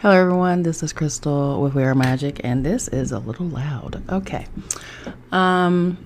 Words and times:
Hello, 0.00 0.14
everyone. 0.14 0.62
This 0.62 0.84
is 0.84 0.92
Crystal 0.92 1.60
with 1.60 1.74
We 1.74 1.82
Are 1.82 1.92
Magick, 1.92 2.40
and 2.44 2.64
this 2.64 2.86
is 2.86 3.10
a 3.10 3.18
little 3.18 3.46
loud. 3.46 4.00
Okay. 4.08 4.46
Um, 5.32 5.98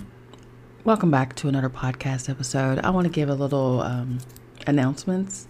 welcome 0.83 1.11
back 1.11 1.35
to 1.35 1.47
another 1.47 1.69
podcast 1.69 2.27
episode. 2.27 2.79
I 2.79 2.89
want 2.89 3.05
to 3.05 3.13
give 3.13 3.29
a 3.29 3.35
little 3.35 3.81
um, 3.81 4.17
announcements. 4.65 5.47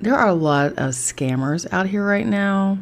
There 0.00 0.14
are 0.14 0.28
a 0.28 0.34
lot 0.34 0.74
of 0.74 0.90
scammers 0.90 1.66
out 1.72 1.88
here 1.88 2.06
right 2.06 2.28
now, 2.28 2.78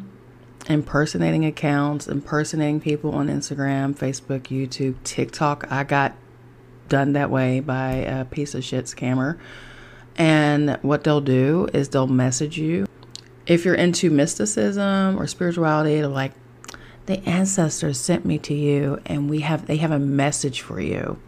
impersonating 0.69 1.47
accounts, 1.47 2.07
impersonating 2.07 2.83
people 2.83 3.15
on 3.15 3.29
Instagram, 3.29 3.97
Facebook, 3.97 4.49
YouTube, 4.49 4.97
TikTok. 5.05 5.73
I 5.73 5.85
got 5.85 6.15
done 6.91 7.15
that 7.15 7.31
way 7.31 7.61
by 7.61 7.93
a 7.93 8.27
piece 8.27 8.55
of 8.55 8.63
shit 8.63 8.85
scammer. 8.85 9.39
And 10.17 10.79
what 10.83 11.03
they'll 11.03 11.23
do 11.23 11.67
is 11.73 11.89
they'll 11.89 12.07
message 12.07 12.59
you 12.59 12.87
if 13.47 13.65
you're 13.65 13.75
into 13.75 14.11
mysticism 14.11 15.21
or 15.21 15.27
spirituality, 15.27 16.05
like, 16.05 16.33
the 17.07 17.19
ancestors 17.29 18.01
sent 18.01 18.25
me 18.25 18.39
to 18.39 18.55
you 18.55 18.99
and 19.05 19.29
we 19.29 19.41
have 19.41 19.67
they 19.67 19.77
have 19.77 19.91
a 19.91 19.99
message 19.99 20.63
for 20.63 20.81
you. 20.81 21.19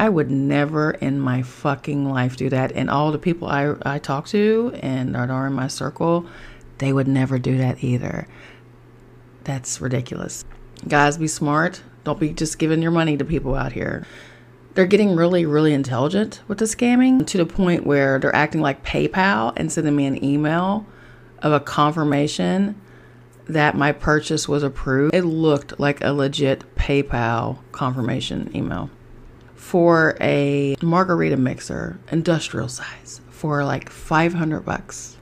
I 0.00 0.08
would 0.08 0.30
never 0.30 0.92
in 0.92 1.20
my 1.20 1.42
fucking 1.42 2.08
life 2.08 2.36
do 2.36 2.48
that. 2.48 2.72
And 2.72 2.88
all 2.88 3.12
the 3.12 3.18
people 3.18 3.48
I, 3.48 3.74
I 3.82 3.98
talk 3.98 4.26
to 4.28 4.72
and 4.82 5.16
are 5.16 5.46
in 5.46 5.52
my 5.52 5.68
circle, 5.68 6.26
they 6.78 6.92
would 6.92 7.06
never 7.06 7.38
do 7.38 7.58
that 7.58 7.84
either. 7.84 8.26
That's 9.44 9.80
ridiculous. 9.80 10.44
Guys, 10.88 11.18
be 11.18 11.28
smart. 11.28 11.82
Don't 12.04 12.18
be 12.18 12.30
just 12.30 12.58
giving 12.58 12.80
your 12.80 12.90
money 12.90 13.16
to 13.18 13.24
people 13.24 13.54
out 13.54 13.72
here. 13.72 14.06
They're 14.74 14.86
getting 14.86 15.14
really, 15.14 15.44
really 15.44 15.74
intelligent 15.74 16.40
with 16.48 16.58
the 16.58 16.64
scamming 16.64 17.26
to 17.26 17.38
the 17.38 17.46
point 17.46 17.86
where 17.86 18.18
they're 18.18 18.34
acting 18.34 18.62
like 18.62 18.84
PayPal 18.84 19.52
and 19.56 19.70
sending 19.70 19.94
me 19.94 20.06
an 20.06 20.24
email 20.24 20.86
of 21.42 21.52
a 21.52 21.60
confirmation 21.60 22.80
that 23.46 23.76
my 23.76 23.92
purchase 23.92 24.48
was 24.48 24.62
approved. 24.62 25.14
It 25.14 25.24
looked 25.24 25.78
like 25.80 26.02
a 26.02 26.12
legit 26.12 26.64
PayPal 26.76 27.58
confirmation 27.72 28.50
email 28.54 28.90
for 29.54 30.16
a 30.20 30.74
margarita 30.82 31.36
mixer, 31.36 31.98
industrial 32.10 32.68
size, 32.68 33.20
for 33.28 33.64
like 33.64 33.90
500 33.90 34.60
bucks. 34.60 35.16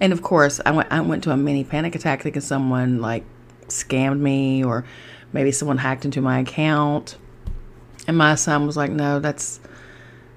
And 0.00 0.12
of 0.12 0.22
course, 0.22 0.60
I 0.64 0.70
went 0.70 0.90
I 0.90 1.00
went 1.00 1.24
to 1.24 1.30
a 1.30 1.36
mini 1.36 1.64
panic 1.64 1.94
attack 1.94 2.22
thinking 2.22 2.42
someone 2.42 3.00
like 3.00 3.24
scammed 3.68 4.20
me 4.20 4.64
or 4.64 4.84
maybe 5.32 5.52
someone 5.52 5.78
hacked 5.78 6.04
into 6.04 6.20
my 6.20 6.40
account. 6.40 7.16
And 8.08 8.18
my 8.18 8.34
son 8.34 8.66
was 8.66 8.76
like, 8.76 8.90
"No, 8.90 9.20
that's 9.20 9.60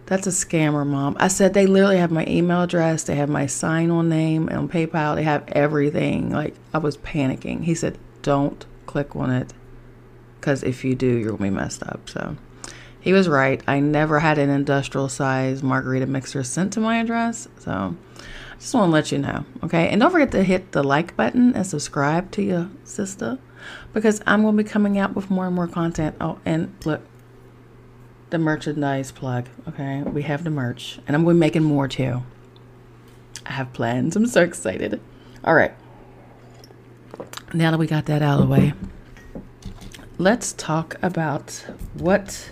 that's 0.05 0.27
a 0.27 0.31
scammer, 0.31 0.85
mom. 0.85 1.17
I 1.19 1.27
said 1.27 1.53
they 1.53 1.65
literally 1.65 1.97
have 1.97 2.11
my 2.11 2.25
email 2.27 2.61
address, 2.61 3.03
they 3.03 3.15
have 3.15 3.29
my 3.29 3.47
sign 3.47 3.89
on 3.89 4.09
name 4.09 4.49
on 4.49 4.69
PayPal, 4.69 5.15
they 5.15 5.23
have 5.23 5.47
everything. 5.49 6.31
Like 6.31 6.55
I 6.73 6.77
was 6.77 6.97
panicking. 6.97 7.63
He 7.63 7.73
said, 7.73 7.97
"Don't 8.21 8.65
click 8.85 9.15
on 9.15 9.31
it 9.31 9.53
cuz 10.41 10.63
if 10.63 10.85
you 10.85 10.95
do, 10.95 11.07
you're 11.07 11.37
to 11.37 11.43
be 11.43 11.49
messed 11.49 11.83
up." 11.83 12.09
So 12.09 12.37
he 12.99 13.13
was 13.13 13.29
right. 13.29 13.61
I 13.67 13.79
never 13.79 14.19
had 14.19 14.37
an 14.37 14.49
industrial 14.49 15.09
size 15.09 15.61
margarita 15.61 16.07
mixer 16.07 16.43
sent 16.43 16.73
to 16.73 16.79
my 16.79 16.97
address. 16.97 17.47
So 17.59 17.95
I 18.19 18.59
just 18.59 18.73
want 18.73 18.89
to 18.89 18.93
let 18.93 19.11
you 19.11 19.19
know, 19.19 19.45
okay? 19.63 19.89
And 19.89 20.01
don't 20.01 20.11
forget 20.11 20.31
to 20.31 20.43
hit 20.43 20.71
the 20.71 20.83
like 20.83 21.15
button 21.15 21.53
and 21.53 21.67
subscribe 21.67 22.31
to 22.31 22.41
your 22.41 22.69
sister 22.83 23.37
because 23.93 24.21
I'm 24.25 24.41
going 24.41 24.57
to 24.57 24.63
be 24.63 24.67
coming 24.69 24.97
out 24.97 25.15
with 25.15 25.29
more 25.29 25.45
and 25.45 25.55
more 25.55 25.67
content. 25.67 26.15
Oh, 26.19 26.39
and 26.45 26.73
look, 26.85 27.01
the 28.35 28.39
merchandise 28.39 29.13
plug. 29.13 29.47
Okay, 29.69 30.01
we 30.01 30.23
have 30.23 30.43
the 30.43 30.49
merch, 30.49 30.99
and 31.07 31.15
I'm 31.15 31.23
going 31.23 31.35
to 31.35 31.37
be 31.37 31.39
making 31.39 31.63
more 31.63 31.87
too. 31.87 32.21
I 33.45 33.53
have 33.53 33.71
plans. 33.71 34.17
I'm 34.17 34.25
so 34.25 34.41
excited. 34.41 34.99
All 35.45 35.55
right. 35.55 35.71
Now 37.53 37.71
that 37.71 37.77
we 37.77 37.87
got 37.87 38.07
that 38.07 38.21
out 38.21 38.41
of 38.41 38.45
the 38.45 38.51
way, 38.51 38.73
let's 40.17 40.51
talk 40.51 40.97
about 41.01 41.65
what 41.93 42.51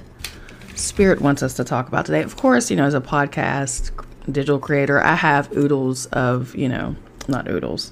Spirit 0.74 1.20
wants 1.20 1.44
us 1.44 1.54
to 1.56 1.66
talk 1.66 1.90
about 1.90 2.06
today. 2.06 2.22
Of 2.22 2.38
course, 2.38 2.72
you 2.72 2.78
know, 2.78 2.86
as 2.86 2.94
a 2.94 3.02
podcast 3.02 3.92
digital 4.32 4.60
creator, 4.60 5.04
I 5.04 5.16
have 5.16 5.52
oodles 5.52 6.06
of, 6.08 6.56
you 6.56 6.70
know, 6.70 6.96
not 7.28 7.50
oodles. 7.50 7.92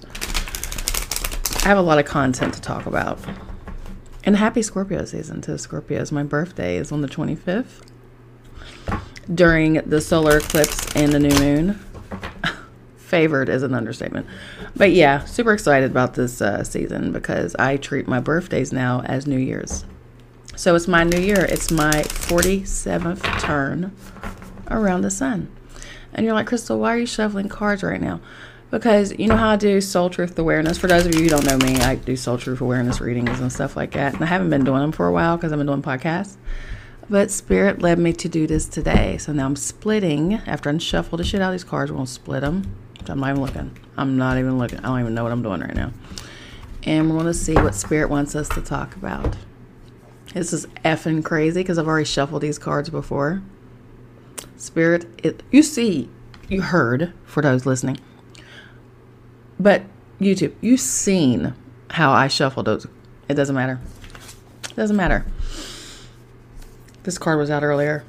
I 1.65 1.67
have 1.67 1.77
a 1.77 1.81
lot 1.81 1.99
of 1.99 2.05
content 2.05 2.53
to 2.53 2.61
talk 2.61 2.85
about. 2.85 3.19
And 4.23 4.35
happy 4.35 4.61
Scorpio 4.61 5.05
season 5.05 5.41
to 5.41 5.51
Scorpios. 5.51 6.11
My 6.11 6.23
birthday 6.23 6.77
is 6.77 6.91
on 6.91 7.01
the 7.01 7.07
25th 7.07 7.81
during 9.33 9.73
the 9.73 9.99
solar 9.99 10.37
eclipse 10.37 10.95
and 10.95 11.11
the 11.11 11.19
new 11.19 11.33
moon. 11.39 11.79
Favored 12.97 13.49
is 13.49 13.63
an 13.63 13.73
understatement. 13.73 14.27
But 14.75 14.91
yeah, 14.91 15.25
super 15.25 15.53
excited 15.53 15.89
about 15.89 16.13
this 16.13 16.41
uh, 16.41 16.63
season 16.63 17.11
because 17.11 17.55
I 17.55 17.77
treat 17.77 18.07
my 18.07 18.19
birthdays 18.19 18.71
now 18.71 19.01
as 19.05 19.25
New 19.25 19.39
Year's. 19.39 19.85
So 20.55 20.75
it's 20.75 20.87
my 20.87 21.03
new 21.03 21.19
year. 21.19 21.43
It's 21.45 21.71
my 21.71 21.91
47th 21.91 23.39
turn 23.39 23.95
around 24.69 25.01
the 25.01 25.09
sun. 25.09 25.51
And 26.13 26.25
you're 26.25 26.35
like, 26.35 26.47
Crystal, 26.47 26.77
why 26.77 26.93
are 26.93 26.99
you 26.99 27.05
shuffling 27.07 27.49
cards 27.49 27.81
right 27.81 28.01
now? 28.01 28.21
Because 28.71 29.17
you 29.19 29.27
know 29.27 29.35
how 29.35 29.49
I 29.49 29.55
do 29.57 29.81
soul 29.81 30.09
truth 30.09 30.39
awareness. 30.39 30.77
For 30.77 30.87
those 30.87 31.05
of 31.05 31.13
you 31.13 31.23
who 31.23 31.29
don't 31.29 31.45
know 31.45 31.57
me, 31.57 31.75
I 31.81 31.95
do 31.95 32.15
soul 32.15 32.37
truth 32.37 32.61
awareness 32.61 33.01
readings 33.01 33.39
and 33.41 33.51
stuff 33.51 33.75
like 33.75 33.91
that. 33.91 34.13
And 34.13 34.23
I 34.23 34.27
haven't 34.27 34.49
been 34.49 34.63
doing 34.63 34.79
them 34.79 34.93
for 34.93 35.07
a 35.07 35.11
while 35.11 35.35
because 35.35 35.51
I've 35.51 35.59
been 35.59 35.67
doing 35.67 35.81
podcasts. 35.81 36.37
But 37.09 37.29
Spirit 37.29 37.81
led 37.81 37.99
me 37.99 38.13
to 38.13 38.29
do 38.29 38.47
this 38.47 38.67
today. 38.67 39.17
So 39.17 39.33
now 39.33 39.45
I'm 39.45 39.57
splitting. 39.57 40.35
After 40.47 40.69
I 40.69 40.77
shuffle 40.77 41.17
the 41.17 41.25
shit 41.25 41.41
out 41.41 41.49
of 41.49 41.53
these 41.53 41.65
cards, 41.65 41.91
we're 41.91 41.99
to 41.99 42.07
split 42.07 42.41
them. 42.41 42.73
I'm 43.07 43.19
not 43.19 43.31
even 43.31 43.41
looking. 43.41 43.77
I'm 43.97 44.17
not 44.17 44.37
even 44.37 44.57
looking. 44.57 44.79
I 44.79 44.83
don't 44.83 45.01
even 45.01 45.13
know 45.13 45.23
what 45.23 45.33
I'm 45.33 45.43
doing 45.43 45.59
right 45.59 45.75
now. 45.75 45.91
And 46.83 47.15
we're 47.15 47.23
to 47.23 47.33
see 47.33 47.55
what 47.55 47.75
Spirit 47.75 48.09
wants 48.09 48.35
us 48.35 48.47
to 48.49 48.61
talk 48.61 48.95
about. 48.95 49.35
This 50.33 50.53
is 50.53 50.65
effing 50.85 51.25
crazy 51.25 51.59
because 51.59 51.77
I've 51.77 51.87
already 51.87 52.05
shuffled 52.05 52.41
these 52.41 52.57
cards 52.57 52.89
before. 52.89 53.41
Spirit, 54.55 55.07
it, 55.21 55.43
you 55.51 55.61
see, 55.61 56.09
you 56.47 56.61
heard 56.61 57.11
for 57.25 57.41
those 57.41 57.65
listening 57.65 57.97
but 59.61 59.83
YouTube, 60.19 60.53
you've 60.61 60.79
seen 60.79 61.53
how 61.91 62.11
I 62.11 62.27
shuffle 62.27 62.63
those. 62.63 62.87
It 63.27 63.35
doesn't 63.35 63.55
matter. 63.55 63.79
It 64.69 64.75
doesn't 64.75 64.95
matter. 64.95 65.25
This 67.03 67.17
card 67.17 67.37
was 67.37 67.49
out 67.49 67.63
earlier 67.63 68.03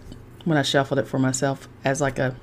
when 0.45 0.59
I 0.59 0.63
shuffled 0.63 0.99
it 0.99 1.07
for 1.07 1.19
myself 1.19 1.69
as 1.85 2.01
like 2.01 2.19
a 2.19 2.37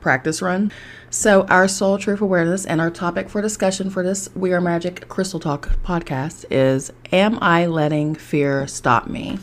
practice 0.00 0.40
run. 0.42 0.72
So, 1.10 1.42
our 1.44 1.66
soul 1.66 1.98
truth 1.98 2.20
awareness 2.20 2.64
and 2.64 2.80
our 2.80 2.90
topic 2.90 3.28
for 3.28 3.42
discussion 3.42 3.90
for 3.90 4.02
this 4.02 4.28
We 4.34 4.52
Are 4.52 4.60
Magick 4.60 5.08
Crystal 5.08 5.40
Talk 5.40 5.70
podcast 5.82 6.44
is 6.50 6.92
Am 7.12 7.38
I 7.42 7.66
letting 7.66 8.14
fear 8.14 8.66
stop 8.66 9.06
me? 9.08 9.38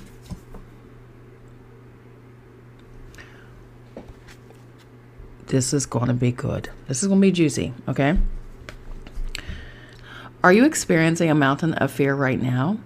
This 5.47 5.73
is 5.73 5.85
going 5.85 6.07
to 6.07 6.13
be 6.13 6.31
good. 6.31 6.69
This 6.87 7.01
is 7.01 7.07
going 7.07 7.21
to 7.21 7.27
be 7.27 7.31
juicy, 7.31 7.73
okay? 7.87 8.17
Are 10.43 10.53
you 10.53 10.65
experiencing 10.65 11.31
a 11.31 11.35
mountain 11.35 11.73
of 11.73 11.91
fear 11.91 12.13
right 12.13 12.39
now? 12.39 12.77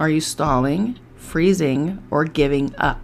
Are 0.00 0.08
you 0.08 0.20
stalling, 0.20 0.98
freezing, 1.14 2.02
or 2.10 2.24
giving 2.24 2.74
up? 2.78 3.00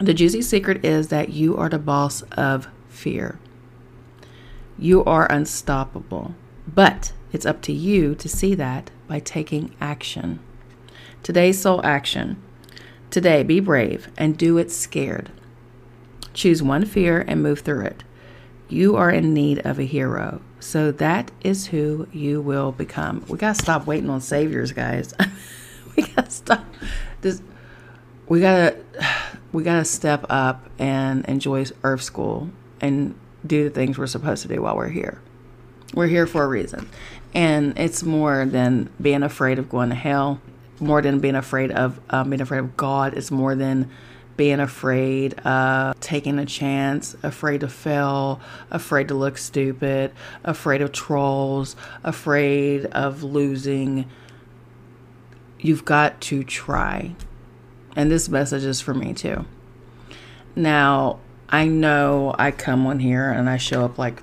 The 0.00 0.12
juicy 0.12 0.42
secret 0.42 0.84
is 0.84 1.08
that 1.08 1.28
you 1.28 1.56
are 1.56 1.68
the 1.68 1.78
boss 1.78 2.22
of 2.32 2.66
fear. 2.88 3.38
You 4.76 5.04
are 5.04 5.30
unstoppable, 5.30 6.34
but 6.66 7.12
it's 7.32 7.46
up 7.46 7.62
to 7.62 7.72
you 7.72 8.16
to 8.16 8.28
see 8.28 8.56
that 8.56 8.90
by 9.06 9.20
taking 9.20 9.74
action. 9.80 10.40
Today's 11.22 11.60
soul 11.60 11.80
action. 11.84 12.42
Today, 13.08 13.44
be 13.44 13.60
brave 13.60 14.10
and 14.18 14.36
do 14.36 14.58
it 14.58 14.72
scared. 14.72 15.30
Choose 16.34 16.60
one 16.60 16.84
fear 16.84 17.24
and 17.26 17.40
move 17.40 17.60
through 17.60 17.84
it. 17.84 18.02
You 18.68 18.96
are 18.96 19.10
in 19.10 19.32
need 19.32 19.64
of 19.64 19.78
a 19.78 19.84
hero. 19.84 20.40
So 20.60 20.90
that 20.92 21.30
is 21.42 21.66
who 21.66 22.08
you 22.12 22.40
will 22.40 22.72
become. 22.72 23.24
We 23.28 23.38
got 23.38 23.56
to 23.56 23.62
stop 23.62 23.86
waiting 23.86 24.10
on 24.10 24.20
saviors, 24.20 24.72
guys. 24.72 25.14
we 25.96 26.02
got 26.02 26.26
to 26.26 26.30
stop 26.30 26.64
this 27.20 27.40
we 28.28 28.40
got 28.40 28.70
to 28.70 29.06
we 29.52 29.62
got 29.62 29.76
to 29.76 29.84
step 29.84 30.26
up 30.28 30.68
and 30.78 31.24
enjoy 31.26 31.64
earth 31.82 32.02
school 32.02 32.50
and 32.80 33.14
do 33.46 33.64
the 33.64 33.70
things 33.70 33.96
we're 33.96 34.06
supposed 34.06 34.42
to 34.42 34.48
do 34.48 34.62
while 34.62 34.76
we're 34.76 34.88
here. 34.88 35.20
We're 35.94 36.08
here 36.08 36.26
for 36.26 36.42
a 36.42 36.48
reason. 36.48 36.88
And 37.32 37.78
it's 37.78 38.02
more 38.02 38.44
than 38.44 38.90
being 39.00 39.22
afraid 39.22 39.58
of 39.58 39.68
going 39.68 39.90
to 39.90 39.94
hell, 39.94 40.40
more 40.80 41.00
than 41.00 41.20
being 41.20 41.36
afraid 41.36 41.70
of 41.70 42.00
um, 42.10 42.30
being 42.30 42.40
afraid 42.40 42.58
of 42.58 42.76
God. 42.76 43.14
It's 43.14 43.30
more 43.30 43.54
than 43.54 43.90
being 44.36 44.60
afraid 44.60 45.34
of 45.40 45.98
taking 46.00 46.38
a 46.38 46.46
chance, 46.46 47.16
afraid 47.22 47.60
to 47.60 47.68
fail, 47.68 48.40
afraid 48.70 49.08
to 49.08 49.14
look 49.14 49.38
stupid, 49.38 50.12
afraid 50.44 50.82
of 50.82 50.92
trolls, 50.92 51.76
afraid 52.04 52.86
of 52.86 53.22
losing. 53.22 54.08
You've 55.58 55.84
got 55.84 56.20
to 56.22 56.44
try. 56.44 57.14
And 57.94 58.10
this 58.10 58.28
message 58.28 58.64
is 58.64 58.80
for 58.80 58.94
me 58.94 59.14
too. 59.14 59.46
Now, 60.54 61.20
I 61.48 61.66
know 61.66 62.34
I 62.38 62.50
come 62.50 62.86
on 62.86 62.98
here 62.98 63.30
and 63.30 63.48
I 63.48 63.56
show 63.56 63.84
up 63.84 63.98
like, 63.98 64.22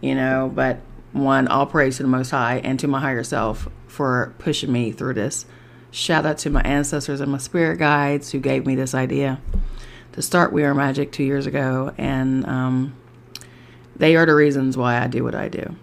you 0.00 0.14
know, 0.14 0.50
but 0.54 0.78
one, 1.12 1.48
all 1.48 1.66
praise 1.66 1.96
to 1.98 2.04
the 2.04 2.08
Most 2.08 2.30
High 2.30 2.60
and 2.64 2.78
to 2.80 2.88
my 2.88 3.00
higher 3.00 3.24
self 3.24 3.68
for 3.86 4.34
pushing 4.38 4.72
me 4.72 4.92
through 4.92 5.14
this. 5.14 5.44
Shout 5.92 6.24
out 6.24 6.38
to 6.38 6.50
my 6.50 6.62
ancestors 6.62 7.20
and 7.20 7.32
my 7.32 7.38
spirit 7.38 7.78
guides 7.78 8.30
who 8.30 8.38
gave 8.38 8.64
me 8.64 8.76
this 8.76 8.94
idea 8.94 9.40
to 10.12 10.22
start 10.22 10.52
We 10.52 10.62
Are 10.62 10.74
Magick 10.74 11.10
two 11.10 11.24
years 11.24 11.46
ago. 11.46 11.92
And 11.98 12.46
um, 12.46 12.96
they 13.96 14.14
are 14.14 14.24
the 14.24 14.34
reasons 14.34 14.76
why 14.76 15.02
I 15.02 15.08
do 15.08 15.24
what 15.24 15.34
I 15.34 15.48
do. 15.48 15.74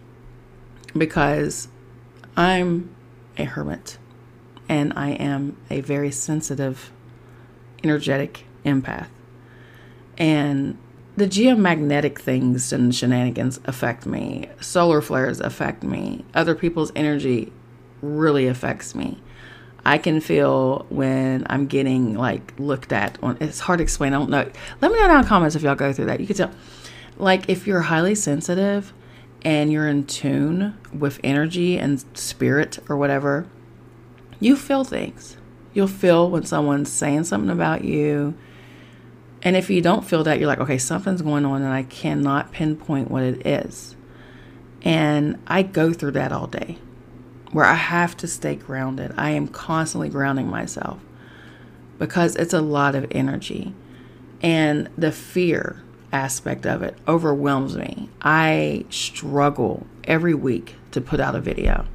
Because 0.98 1.68
I'm 2.38 2.96
a 3.38 3.44
hermit 3.44 3.98
and 4.70 4.94
I 4.96 5.10
am 5.12 5.58
a 5.70 5.82
very 5.82 6.12
sensitive, 6.12 6.92
energetic 7.84 8.46
empath. 8.66 9.10
And 10.18 10.78
the 11.18 11.28
geomagnetic 11.28 12.20
things 12.20 12.72
and 12.72 12.94
shenanigans 12.96 13.60
affect 13.66 14.06
me. 14.06 14.50
Solar 14.62 15.02
flares 15.02 15.40
affect 15.40 15.84
me. 15.84 16.24
Other 16.34 16.56
people's 16.56 16.92
energy 16.96 17.52
really 18.02 18.48
affects 18.48 18.96
me. 18.96 19.20
I 19.88 19.98
can 19.98 20.20
feel 20.20 20.86
when 20.90 21.48
I'm 21.50 21.66
getting 21.66 22.16
like 22.16 22.54
looked 22.60 22.92
at 22.92 23.18
on 23.24 23.38
it's 23.40 23.62
hard 23.62 23.78
to 23.78 23.84
explain. 23.84 24.14
I 24.14 24.18
don't 24.18 24.30
know. 24.30 24.52
Let 24.82 24.92
me 24.92 25.00
know 25.00 25.08
down 25.08 25.20
in 25.20 25.22
the 25.22 25.28
comments 25.30 25.56
if 25.56 25.62
y'all 25.62 25.76
go 25.76 25.94
through 25.94 26.08
that. 26.08 26.20
You 26.20 26.28
can 26.28 26.36
tell 26.36 26.52
like 27.16 27.50
if 27.50 27.66
you're 27.66 27.84
highly 27.84 28.14
sensitive 28.14 28.92
and 29.44 29.72
you're 29.72 29.88
in 29.88 30.06
tune 30.06 30.78
with 30.92 31.22
energy 31.24 31.78
and 31.78 32.04
spirit 32.18 32.80
or 32.90 32.98
whatever, 32.98 33.48
you 34.42 34.58
feel 34.58 34.84
things. 34.84 35.38
You'll 35.74 35.88
feel 35.88 36.30
when 36.30 36.44
someone's 36.44 36.92
saying 36.92 37.24
something 37.24 37.50
about 37.50 37.86
you 37.86 38.38
and 39.42 39.56
if 39.56 39.70
you 39.70 39.82
don't 39.82 40.04
feel 40.04 40.26
that, 40.26 40.38
you're 40.38 40.48
like, 40.48 40.60
okay, 40.60 40.78
something's 40.78 41.22
going 41.22 41.46
on 41.46 41.62
and 41.62 41.72
I 41.72 41.84
cannot 41.84 42.52
pinpoint 42.52 43.10
what 43.10 43.24
it 43.24 43.48
is. 43.48 43.96
And 44.82 45.42
I 45.48 45.64
go 45.64 45.94
through 45.94 46.12
that 46.12 46.34
all 46.34 46.48
day 46.48 46.78
where 47.52 47.66
I 47.66 47.76
have 47.76 48.18
to 48.18 48.28
stay 48.28 48.56
grounded. 48.56 49.14
I 49.18 49.32
am 49.32 49.48
constantly 49.48 50.10
grounding 50.10 50.48
myself 50.48 51.00
because 51.98 52.36
it's 52.36 52.54
a 52.54 52.62
lot 52.62 52.96
of 52.96 53.08
energy. 53.12 53.74
And 54.42 54.90
the 54.98 55.12
fear 55.12 55.82
aspect 56.12 56.66
of 56.66 56.84
it 56.84 56.98
overwhelms 57.08 57.76
me. 57.76 58.10
I 58.22 58.86
struggle 58.90 59.88
every 60.04 60.34
week 60.34 60.76
to 60.92 61.02
put 61.02 61.20
out 61.20 61.36
a 61.36 61.42
video. 61.42 61.86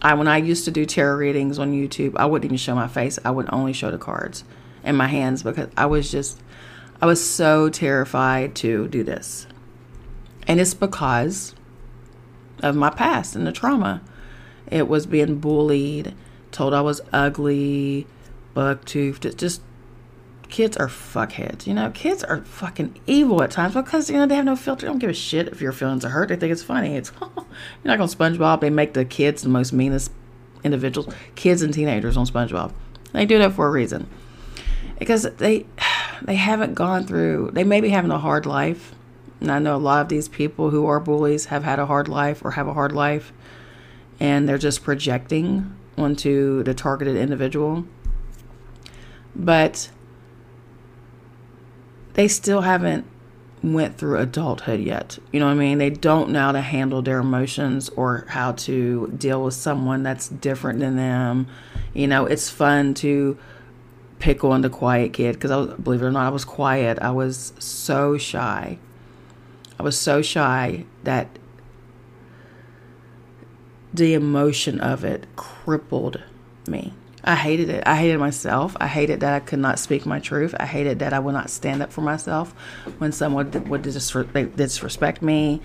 I 0.00 0.14
when 0.14 0.28
I 0.28 0.38
used 0.38 0.64
to 0.64 0.70
do 0.70 0.84
tarot 0.84 1.16
readings 1.16 1.58
on 1.58 1.72
YouTube, 1.72 2.16
I 2.16 2.26
wouldn't 2.26 2.46
even 2.46 2.56
show 2.56 2.74
my 2.74 2.88
face. 2.88 3.18
I 3.24 3.30
would 3.30 3.48
only 3.52 3.72
show 3.72 3.90
the 3.90 3.98
cards 3.98 4.44
and 4.82 4.96
my 4.96 5.06
hands 5.06 5.42
because 5.42 5.68
I 5.76 5.86
was 5.86 6.10
just 6.10 6.40
I 7.00 7.06
was 7.06 7.24
so 7.24 7.68
terrified 7.68 8.54
to 8.56 8.88
do 8.88 9.04
this. 9.04 9.46
And 10.46 10.60
it's 10.60 10.74
because 10.74 11.54
of 12.62 12.74
my 12.74 12.90
past 12.90 13.36
and 13.36 13.46
the 13.46 13.52
trauma. 13.52 14.02
It 14.72 14.88
was 14.88 15.06
being 15.06 15.38
bullied, 15.38 16.14
told 16.50 16.72
I 16.72 16.80
was 16.80 17.00
ugly, 17.12 18.06
buck 18.54 18.84
toothed. 18.84 19.38
Just 19.38 19.62
kids 20.48 20.76
are 20.76 20.88
fuckheads. 20.88 21.66
You 21.66 21.74
know, 21.74 21.90
kids 21.90 22.24
are 22.24 22.42
fucking 22.42 22.98
evil 23.06 23.42
at 23.42 23.50
times 23.50 23.74
because 23.74 24.08
you 24.08 24.16
know 24.16 24.26
they 24.26 24.36
have 24.36 24.44
no 24.44 24.56
filter. 24.56 24.86
They 24.86 24.92
don't 24.92 24.98
give 24.98 25.10
a 25.10 25.14
shit 25.14 25.48
if 25.48 25.60
your 25.60 25.72
feelings 25.72 26.04
are 26.04 26.08
hurt. 26.10 26.28
They 26.28 26.36
think 26.36 26.52
it's 26.52 26.62
funny. 26.62 26.96
It's 26.96 27.12
you're 27.20 27.44
not 27.84 28.00
on 28.00 28.08
SpongeBob. 28.08 28.60
They 28.60 28.70
make 28.70 28.94
the 28.94 29.04
kids 29.04 29.42
the 29.42 29.48
most 29.48 29.72
meanest 29.72 30.10
individuals. 30.64 31.12
Kids 31.34 31.62
and 31.62 31.74
teenagers 31.74 32.16
on 32.16 32.26
SpongeBob. 32.26 32.72
They 33.12 33.26
do 33.26 33.38
that 33.38 33.52
for 33.52 33.66
a 33.66 33.70
reason 33.70 34.08
because 34.98 35.22
they 35.36 35.66
they 36.22 36.36
haven't 36.36 36.74
gone 36.74 37.04
through 37.04 37.50
they 37.52 37.64
may 37.64 37.80
be 37.80 37.88
having 37.88 38.10
a 38.10 38.18
hard 38.18 38.46
life 38.46 38.94
and 39.40 39.50
i 39.50 39.58
know 39.58 39.74
a 39.74 39.78
lot 39.78 40.00
of 40.00 40.08
these 40.08 40.28
people 40.28 40.70
who 40.70 40.86
are 40.86 41.00
bullies 41.00 41.46
have 41.46 41.64
had 41.64 41.80
a 41.80 41.86
hard 41.86 42.06
life 42.06 42.44
or 42.44 42.52
have 42.52 42.68
a 42.68 42.74
hard 42.74 42.92
life 42.92 43.32
and 44.22 44.48
they're 44.48 44.56
just 44.56 44.84
projecting 44.84 45.74
onto 45.98 46.62
the 46.62 46.72
targeted 46.72 47.16
individual 47.16 47.84
but 49.34 49.90
they 52.14 52.28
still 52.28 52.60
haven't 52.60 53.04
went 53.62 53.98
through 53.98 54.18
adulthood 54.18 54.80
yet 54.80 55.18
you 55.32 55.40
know 55.40 55.46
what 55.46 55.52
i 55.52 55.56
mean 55.56 55.78
they 55.78 55.90
don't 55.90 56.30
know 56.30 56.40
how 56.40 56.52
to 56.52 56.60
handle 56.60 57.02
their 57.02 57.18
emotions 57.18 57.88
or 57.90 58.24
how 58.28 58.52
to 58.52 59.12
deal 59.18 59.42
with 59.42 59.54
someone 59.54 60.02
that's 60.02 60.28
different 60.28 60.78
than 60.78 60.96
them 60.96 61.46
you 61.92 62.06
know 62.06 62.24
it's 62.24 62.48
fun 62.48 62.94
to 62.94 63.36
pick 64.22 64.44
on 64.44 64.60
the 64.60 64.70
quiet 64.70 65.12
kid 65.12 65.32
because 65.32 65.50
I 65.50 65.56
was, 65.56 65.74
believe 65.80 66.00
it 66.00 66.04
or 66.04 66.12
not, 66.12 66.26
I 66.26 66.28
was 66.28 66.44
quiet. 66.44 67.00
I 67.00 67.10
was 67.10 67.52
so 67.58 68.16
shy. 68.16 68.78
I 69.80 69.82
was 69.82 69.98
so 69.98 70.22
shy 70.22 70.84
that 71.02 71.40
the 73.92 74.14
emotion 74.14 74.80
of 74.80 75.04
it 75.04 75.26
crippled 75.36 76.22
me. 76.66 76.92
I 77.24 77.36
hated 77.36 77.68
it. 77.68 77.84
I 77.86 77.96
hated 77.96 78.18
myself. 78.18 78.76
I 78.80 78.88
hated 78.88 79.20
that 79.20 79.32
I 79.32 79.40
could 79.40 79.60
not 79.60 79.78
speak 79.78 80.04
my 80.06 80.18
truth. 80.18 80.54
I 80.58 80.66
hated 80.66 80.98
that 80.98 81.12
I 81.12 81.20
would 81.20 81.34
not 81.34 81.50
stand 81.50 81.80
up 81.80 81.92
for 81.92 82.00
myself 82.00 82.52
when 82.98 83.12
someone 83.12 83.50
would 83.68 83.82
disrespect 83.82 85.22
me, 85.22 85.60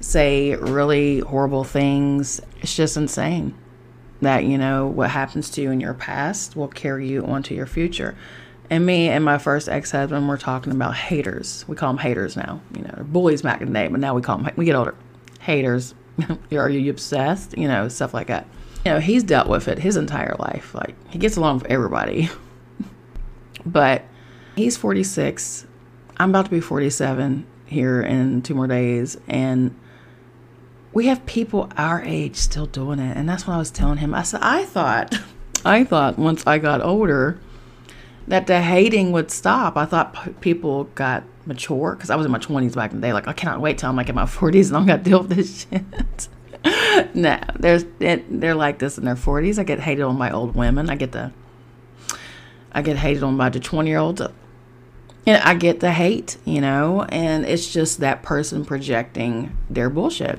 say 0.00 0.54
really 0.54 1.18
horrible 1.20 1.64
things. 1.64 2.40
It's 2.60 2.76
just 2.76 2.96
insane 2.96 3.54
that 4.20 4.44
you 4.44 4.58
know 4.58 4.86
what 4.86 5.10
happens 5.10 5.50
to 5.50 5.62
you 5.62 5.70
in 5.70 5.80
your 5.80 5.94
past 5.94 6.56
will 6.56 6.68
carry 6.68 7.08
you 7.08 7.24
onto 7.24 7.54
your 7.54 7.66
future 7.66 8.16
and 8.70 8.84
me 8.84 9.08
and 9.08 9.24
my 9.24 9.38
first 9.38 9.68
ex-husband 9.68 10.28
were 10.28 10.38
talking 10.38 10.72
about 10.72 10.94
haters 10.94 11.64
we 11.68 11.76
call 11.76 11.92
them 11.92 11.98
haters 11.98 12.36
now 12.36 12.60
you 12.74 12.82
know 12.82 12.90
they're 12.94 13.04
bullies 13.04 13.42
back 13.42 13.60
in 13.60 13.68
the 13.68 13.74
day 13.74 13.88
but 13.88 14.00
now 14.00 14.14
we 14.14 14.22
call 14.22 14.38
them 14.38 14.50
we 14.56 14.64
get 14.64 14.74
older 14.74 14.94
haters 15.40 15.94
are 16.52 16.68
you 16.68 16.90
obsessed? 16.90 17.56
You 17.56 17.68
know 17.68 17.88
stuff 17.88 18.14
like 18.14 18.28
that. 18.28 18.46
You 18.84 18.92
know 18.92 19.00
he's 19.00 19.22
dealt 19.22 19.48
with 19.48 19.68
it 19.68 19.78
his 19.78 19.96
entire 19.96 20.36
life. 20.38 20.74
Like 20.74 20.94
he 21.10 21.18
gets 21.18 21.36
along 21.36 21.58
with 21.58 21.66
everybody. 21.66 22.28
But 23.66 24.04
he's 24.56 24.76
46 24.76 25.66
i'm 26.18 26.30
about 26.30 26.44
to 26.44 26.50
be 26.50 26.60
47 26.60 27.46
here 27.66 28.00
in 28.00 28.42
two 28.42 28.54
more 28.54 28.66
days. 28.66 29.16
And 29.26 29.78
we 30.92 31.06
have 31.06 31.26
people 31.26 31.68
our 31.76 32.02
age 32.02 32.36
still 32.36 32.66
doing 32.66 33.00
it. 33.00 33.16
And 33.16 33.28
that's 33.28 33.46
what 33.46 33.54
I 33.54 33.58
was 33.58 33.70
telling 33.70 33.98
him. 33.98 34.14
I 34.14 34.22
said, 34.22 34.40
I 34.42 34.64
thought, 34.64 35.14
I 35.64 35.84
thought 35.84 36.18
once 36.18 36.46
I 36.46 36.58
got 36.58 36.82
older 36.82 37.40
that 38.28 38.46
the 38.46 38.62
hating 38.62 39.12
would 39.12 39.30
stop. 39.30 39.76
I 39.76 39.84
thought 39.84 40.14
p- 40.14 40.30
people 40.40 40.84
got 40.94 41.24
mature 41.46 41.94
because 41.94 42.10
I 42.10 42.16
was 42.16 42.26
in 42.26 42.32
my 42.32 42.38
20s 42.38 42.74
back 42.74 42.92
in 42.92 43.00
the 43.00 43.06
day. 43.06 43.12
Like, 43.12 43.28
I 43.28 43.32
cannot 43.32 43.60
wait 43.60 43.78
till 43.78 43.90
I'm 43.90 43.96
like 43.96 44.08
in 44.08 44.14
my 44.14 44.24
40s 44.24 44.68
and 44.68 44.76
I'm 44.76 44.86
going 44.86 45.02
to 45.02 45.04
deal 45.04 45.22
with 45.22 45.30
this 45.30 45.66
shit. 46.64 47.14
no, 47.14 47.38
there's, 47.58 47.84
they're 47.98 48.54
like 48.54 48.78
this 48.78 48.98
in 48.98 49.04
their 49.04 49.16
40s. 49.16 49.58
I 49.58 49.64
get 49.64 49.80
hated 49.80 50.02
on 50.02 50.18
by 50.18 50.30
old 50.30 50.54
women. 50.54 50.88
I 50.90 50.96
get 50.96 51.12
the, 51.12 51.32
I 52.72 52.82
get 52.82 52.96
hated 52.96 53.22
on 53.22 53.36
by 53.36 53.50
the 53.50 53.60
20 53.60 53.88
year 53.88 53.98
olds. 53.98 54.22
And 55.26 55.42
I 55.42 55.54
get 55.54 55.80
the 55.80 55.92
hate, 55.92 56.36
you 56.44 56.60
know, 56.60 57.04
and 57.08 57.46
it's 57.46 57.72
just 57.72 58.00
that 58.00 58.22
person 58.22 58.64
projecting 58.64 59.56
their 59.70 59.88
bullshit 59.88 60.38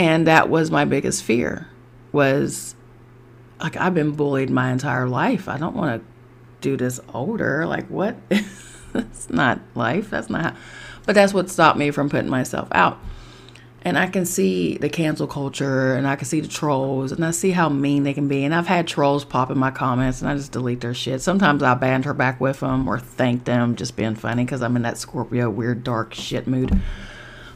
and 0.00 0.26
that 0.26 0.48
was 0.48 0.70
my 0.70 0.86
biggest 0.86 1.22
fear 1.22 1.68
was 2.10 2.74
like 3.60 3.76
i've 3.76 3.94
been 3.94 4.12
bullied 4.12 4.50
my 4.50 4.70
entire 4.72 5.08
life. 5.08 5.48
I 5.48 5.58
don't 5.58 5.76
want 5.76 6.00
to 6.00 6.06
do 6.60 6.76
this 6.76 7.00
older. 7.14 7.66
Like 7.66 7.86
what? 7.88 8.16
That's 8.92 9.30
not 9.30 9.60
life. 9.74 10.10
That's 10.10 10.30
not 10.30 10.56
but 11.06 11.14
that's 11.14 11.34
what 11.34 11.50
stopped 11.50 11.78
me 11.78 11.90
from 11.90 12.08
putting 12.08 12.30
myself 12.30 12.68
out. 12.72 12.98
And 13.82 13.98
i 13.98 14.06
can 14.06 14.26
see 14.26 14.76
the 14.76 14.90
cancel 14.90 15.26
culture 15.26 15.94
and 15.94 16.06
i 16.06 16.14
can 16.14 16.26
see 16.26 16.40
the 16.40 16.48
trolls 16.48 17.12
and 17.12 17.24
i 17.24 17.30
see 17.30 17.50
how 17.50 17.68
mean 17.68 18.02
they 18.02 18.12
can 18.12 18.28
be. 18.28 18.44
And 18.44 18.54
i've 18.54 18.66
had 18.66 18.86
trolls 18.86 19.24
pop 19.24 19.50
in 19.50 19.58
my 19.58 19.70
comments 19.70 20.20
and 20.20 20.30
i 20.30 20.36
just 20.36 20.52
delete 20.52 20.82
their 20.82 20.94
shit. 20.94 21.22
Sometimes 21.22 21.62
i 21.62 21.74
banter 21.74 22.14
back 22.14 22.40
with 22.40 22.60
them 22.60 22.86
or 22.86 22.98
thank 22.98 23.44
them 23.44 23.74
just 23.74 23.96
being 23.96 24.14
funny 24.14 24.44
because 24.44 24.62
i'm 24.62 24.76
in 24.76 24.82
that 24.82 24.98
scorpio 24.98 25.48
weird 25.48 25.82
dark 25.82 26.14
shit 26.14 26.46
mood. 26.46 26.78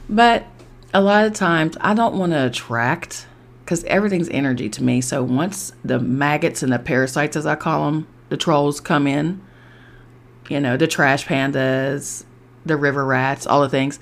But 0.09 0.47
a 0.95 1.01
lot 1.01 1.27
of 1.27 1.35
times 1.35 1.77
I 1.81 1.95
don't 1.95 2.17
want 2.17 2.33
to 2.33 2.47
attract 2.47 3.27
because 3.65 3.83
everything's 3.85 4.29
energy 4.29 4.69
to 4.69 4.83
me. 4.83 5.01
So 5.01 5.23
once 5.23 5.73
the 5.85 5.99
maggots 5.99 6.63
and 6.63 6.73
the 6.73 6.79
parasites, 6.79 7.37
as 7.37 7.47
I 7.47 7.55
call 7.55 7.91
them, 7.91 8.07
the 8.29 8.37
trolls 8.37 8.81
come 8.81 9.07
in, 9.07 9.41
you 10.49 10.61
know, 10.61 10.77
the 10.77 10.87
trash 10.87 11.27
pandas, 11.27 12.25
the 12.67 12.77
river 12.77 13.05
rats, 13.05 13.47
all 13.47 13.63
the 13.63 13.69
things, 13.69 13.99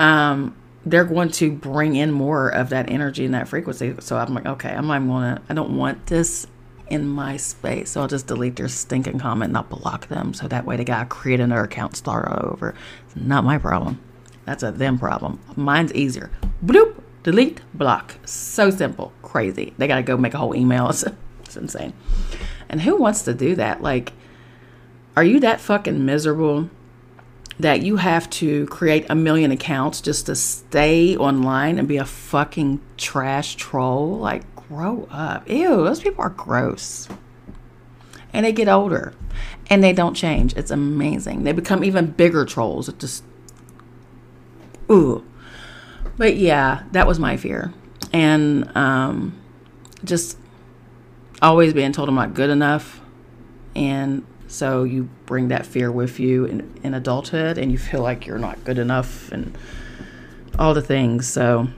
um, 0.00 0.56
they're 0.84 1.04
going 1.04 1.30
to 1.30 1.52
bring 1.52 1.96
in 1.96 2.12
more 2.12 2.48
of 2.48 2.70
that 2.70 2.90
energy 2.90 3.24
and 3.24 3.34
that 3.34 3.48
frequency. 3.48 3.94
So 4.00 4.16
I'm 4.16 4.34
like, 4.34 4.46
okay, 4.46 4.70
I'm 4.70 4.86
not 4.86 4.98
going 5.06 5.36
to, 5.36 5.42
I 5.48 5.54
don't 5.54 5.76
want 5.76 6.06
this 6.06 6.46
in 6.88 7.06
my 7.06 7.36
space. 7.36 7.90
So 7.90 8.00
I'll 8.00 8.08
just 8.08 8.26
delete 8.26 8.56
their 8.56 8.68
stinking 8.68 9.18
comment 9.18 9.50
and 9.50 9.56
I'll 9.56 9.64
block 9.64 10.08
them. 10.08 10.34
So 10.34 10.46
that 10.48 10.64
way 10.64 10.76
they 10.76 10.84
got 10.84 11.00
to 11.00 11.06
create 11.06 11.40
another 11.40 11.64
account, 11.64 11.96
start 11.96 12.28
over. 12.42 12.74
It's 13.06 13.16
not 13.16 13.44
my 13.44 13.58
problem. 13.58 14.00
That's 14.44 14.62
a 14.62 14.70
them 14.70 14.98
problem. 14.98 15.40
Mine's 15.56 15.92
easier. 15.92 16.30
Bloop, 16.64 16.95
delete, 17.26 17.60
block. 17.74 18.14
So 18.24 18.70
simple. 18.70 19.12
Crazy. 19.20 19.74
They 19.78 19.88
got 19.88 19.96
to 19.96 20.02
go 20.04 20.16
make 20.16 20.32
a 20.32 20.38
whole 20.38 20.54
email. 20.54 20.88
It's, 20.88 21.02
it's 21.40 21.56
insane. 21.56 21.92
And 22.68 22.80
who 22.80 22.94
wants 22.94 23.22
to 23.22 23.34
do 23.34 23.56
that? 23.56 23.82
Like, 23.82 24.12
are 25.16 25.24
you 25.24 25.40
that 25.40 25.60
fucking 25.60 26.04
miserable 26.04 26.70
that 27.58 27.82
you 27.82 27.96
have 27.96 28.30
to 28.30 28.66
create 28.66 29.06
a 29.08 29.16
million 29.16 29.50
accounts 29.50 30.00
just 30.00 30.26
to 30.26 30.36
stay 30.36 31.16
online 31.16 31.80
and 31.80 31.88
be 31.88 31.96
a 31.96 32.04
fucking 32.04 32.80
trash 32.96 33.56
troll. 33.56 34.18
Like, 34.18 34.44
grow 34.54 35.08
up. 35.10 35.48
Ew, 35.48 35.68
those 35.82 36.00
people 36.00 36.22
are 36.22 36.30
gross. 36.30 37.08
And 38.32 38.46
they 38.46 38.52
get 38.52 38.68
older 38.68 39.14
and 39.68 39.82
they 39.82 39.92
don't 39.92 40.14
change. 40.14 40.54
It's 40.54 40.70
amazing. 40.70 41.42
They 41.42 41.52
become 41.52 41.82
even 41.82 42.06
bigger 42.12 42.44
trolls. 42.44 42.88
It 42.88 43.00
just, 43.00 43.24
ooh. 44.88 45.24
But 46.16 46.36
yeah, 46.36 46.84
that 46.92 47.06
was 47.06 47.18
my 47.18 47.36
fear. 47.36 47.72
And 48.12 48.74
um, 48.76 49.40
just 50.04 50.38
always 51.42 51.74
being 51.74 51.92
told 51.92 52.08
I'm 52.08 52.14
not 52.14 52.34
good 52.34 52.50
enough. 52.50 53.00
And 53.74 54.26
so 54.48 54.84
you 54.84 55.08
bring 55.26 55.48
that 55.48 55.66
fear 55.66 55.90
with 55.90 56.18
you 56.18 56.44
in, 56.44 56.80
in 56.82 56.94
adulthood 56.94 57.58
and 57.58 57.70
you 57.70 57.78
feel 57.78 58.00
like 58.00 58.26
you're 58.26 58.38
not 58.38 58.64
good 58.64 58.78
enough 58.78 59.30
and 59.32 59.56
all 60.58 60.72
the 60.72 60.82
things. 60.82 61.28
So 61.28 61.68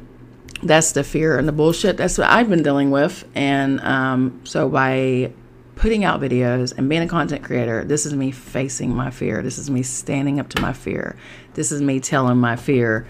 that's 0.62 0.92
the 0.92 1.02
fear 1.02 1.38
and 1.38 1.49
the 1.49 1.52
bullshit. 1.52 1.97
That's 1.97 2.18
what 2.18 2.28
I've 2.28 2.49
been 2.49 2.62
dealing 2.62 2.90
with. 2.90 3.25
And 3.35 3.80
um, 3.80 4.40
so 4.45 4.68
by 4.68 5.33
putting 5.76 6.04
out 6.04 6.21
videos 6.21 6.76
and 6.76 6.88
being 6.88 7.02
a 7.02 7.09
content 7.09 7.45
creator, 7.45 7.85
this 7.85 8.04
is 8.04 8.12
me 8.12 8.30
facing 8.30 8.95
my 8.95 9.11
fear. 9.11 9.42
This 9.42 9.59
is 9.59 9.71
me 9.71 9.83
standing 9.83 10.40
up 10.40 10.49
to 10.50 10.61
my 10.61 10.73
fear. 10.73 11.16
This 11.54 11.73
is 11.73 11.80
me 11.80 12.00
telling 12.00 12.38
my 12.38 12.57
fear, 12.57 13.07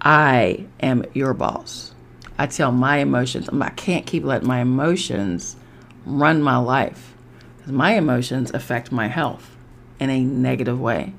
I 0.00 0.66
am 0.80 1.04
your 1.12 1.34
boss. 1.34 1.94
I 2.38 2.46
tell 2.46 2.70
my 2.70 2.98
emotions, 2.98 3.48
I 3.48 3.70
can't 3.70 4.06
keep 4.06 4.24
letting 4.24 4.46
my 4.46 4.60
emotions 4.60 5.56
run 6.06 6.40
my 6.40 6.56
life 6.56 7.14
because 7.56 7.72
my 7.72 7.94
emotions 7.94 8.52
affect 8.52 8.92
my 8.92 9.08
health 9.08 9.56
in 9.98 10.10
a 10.10 10.20
negative 10.20 10.80
way. 10.80 11.14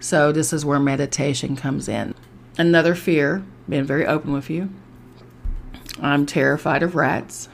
So, 0.00 0.32
this 0.32 0.52
is 0.52 0.64
where 0.64 0.80
meditation 0.80 1.54
comes 1.54 1.88
in. 1.88 2.14
Another 2.58 2.96
fear, 2.96 3.44
being 3.68 3.84
very 3.84 4.04
open 4.04 4.32
with 4.32 4.50
you, 4.50 4.70
I'm 6.00 6.26
terrified 6.26 6.82
of 6.82 6.96
rats 6.96 7.48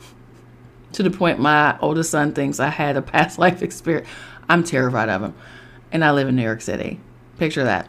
to 0.92 1.02
the 1.02 1.10
point 1.10 1.38
my 1.38 1.78
oldest 1.80 2.10
son 2.10 2.34
thinks 2.34 2.60
I 2.60 2.68
had 2.68 2.96
a 2.98 3.02
past 3.02 3.38
life 3.38 3.62
experience. 3.62 4.08
I'm 4.50 4.64
terrified 4.64 5.08
of 5.08 5.22
them. 5.22 5.34
And 5.92 6.04
I 6.04 6.10
live 6.10 6.28
in 6.28 6.36
New 6.36 6.42
York 6.42 6.60
City. 6.60 7.00
Picture 7.38 7.64
that. 7.64 7.88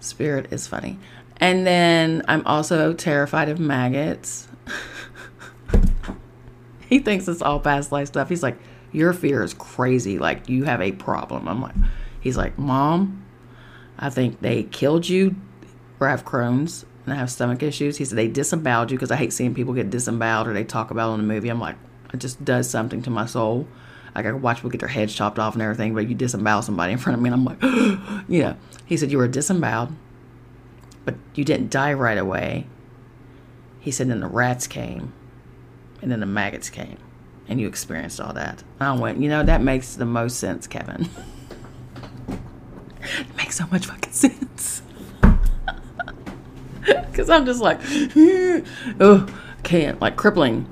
Spirit 0.00 0.52
is 0.52 0.66
funny. 0.66 0.98
And 1.36 1.66
then 1.66 2.22
I'm 2.28 2.46
also 2.46 2.92
terrified 2.92 3.48
of 3.48 3.58
maggots. 3.58 4.48
he 6.88 6.98
thinks 6.98 7.28
it's 7.28 7.42
all 7.42 7.60
past 7.60 7.92
life 7.92 8.08
stuff. 8.08 8.28
He's 8.28 8.42
like, 8.42 8.58
Your 8.92 9.12
fear 9.12 9.42
is 9.42 9.54
crazy. 9.54 10.18
Like, 10.18 10.48
you 10.48 10.64
have 10.64 10.80
a 10.80 10.92
problem. 10.92 11.48
I'm 11.48 11.62
like, 11.62 11.74
He's 12.20 12.36
like, 12.36 12.58
Mom, 12.58 13.24
I 13.98 14.10
think 14.10 14.40
they 14.40 14.64
killed 14.64 15.08
you 15.08 15.36
or 15.98 16.08
have 16.08 16.24
Crohn's 16.24 16.84
and 17.04 17.14
I 17.14 17.16
have 17.16 17.30
stomach 17.30 17.62
issues. 17.62 17.96
He 17.96 18.04
said 18.04 18.16
they 18.16 18.28
disemboweled 18.28 18.90
you 18.90 18.96
because 18.96 19.10
I 19.10 19.16
hate 19.16 19.32
seeing 19.32 19.54
people 19.54 19.74
get 19.74 19.90
disemboweled 19.90 20.48
or 20.48 20.52
they 20.52 20.64
talk 20.64 20.90
about 20.90 21.10
it 21.10 21.14
in 21.14 21.20
the 21.20 21.34
movie. 21.34 21.48
I'm 21.48 21.60
like, 21.60 21.76
it 22.12 22.18
just 22.18 22.44
does 22.44 22.68
something 22.68 23.02
to 23.02 23.10
my 23.10 23.26
soul. 23.26 23.66
Like 24.14 24.26
I 24.26 24.32
watch 24.32 24.58
people 24.58 24.70
get 24.70 24.80
their 24.80 24.88
heads 24.88 25.14
chopped 25.14 25.38
off 25.38 25.54
and 25.54 25.62
everything, 25.62 25.94
but 25.94 26.08
you 26.08 26.14
disembowel 26.14 26.62
somebody 26.62 26.92
in 26.92 26.98
front 26.98 27.16
of 27.16 27.22
me, 27.22 27.30
and 27.30 27.34
I'm 27.34 27.44
like, 27.44 28.24
yeah. 28.28 28.54
He 28.86 28.96
said 28.96 29.10
you 29.10 29.18
were 29.18 29.28
disemboweled, 29.28 29.92
but 31.04 31.14
you 31.34 31.44
didn't 31.44 31.70
die 31.70 31.92
right 31.92 32.18
away. 32.18 32.66
He 33.78 33.90
said 33.90 34.08
then 34.08 34.20
the 34.20 34.26
rats 34.26 34.66
came, 34.66 35.12
and 36.02 36.10
then 36.10 36.20
the 36.20 36.26
maggots 36.26 36.70
came, 36.70 36.98
and 37.48 37.60
you 37.60 37.68
experienced 37.68 38.20
all 38.20 38.32
that. 38.34 38.62
I 38.80 38.92
went, 38.92 39.20
you 39.20 39.28
know, 39.28 39.42
that 39.42 39.62
makes 39.62 39.94
the 39.94 40.06
most 40.06 40.38
sense, 40.38 40.66
Kevin. 40.66 41.08
it 42.28 43.36
makes 43.36 43.56
so 43.56 43.66
much 43.70 43.86
fucking 43.86 44.12
sense. 44.12 44.82
Because 47.10 47.28
I'm 47.28 47.44
just 47.44 47.60
like, 47.60 47.78
oh, 49.00 49.26
can't, 49.62 50.00
like 50.00 50.16
crippling 50.16 50.66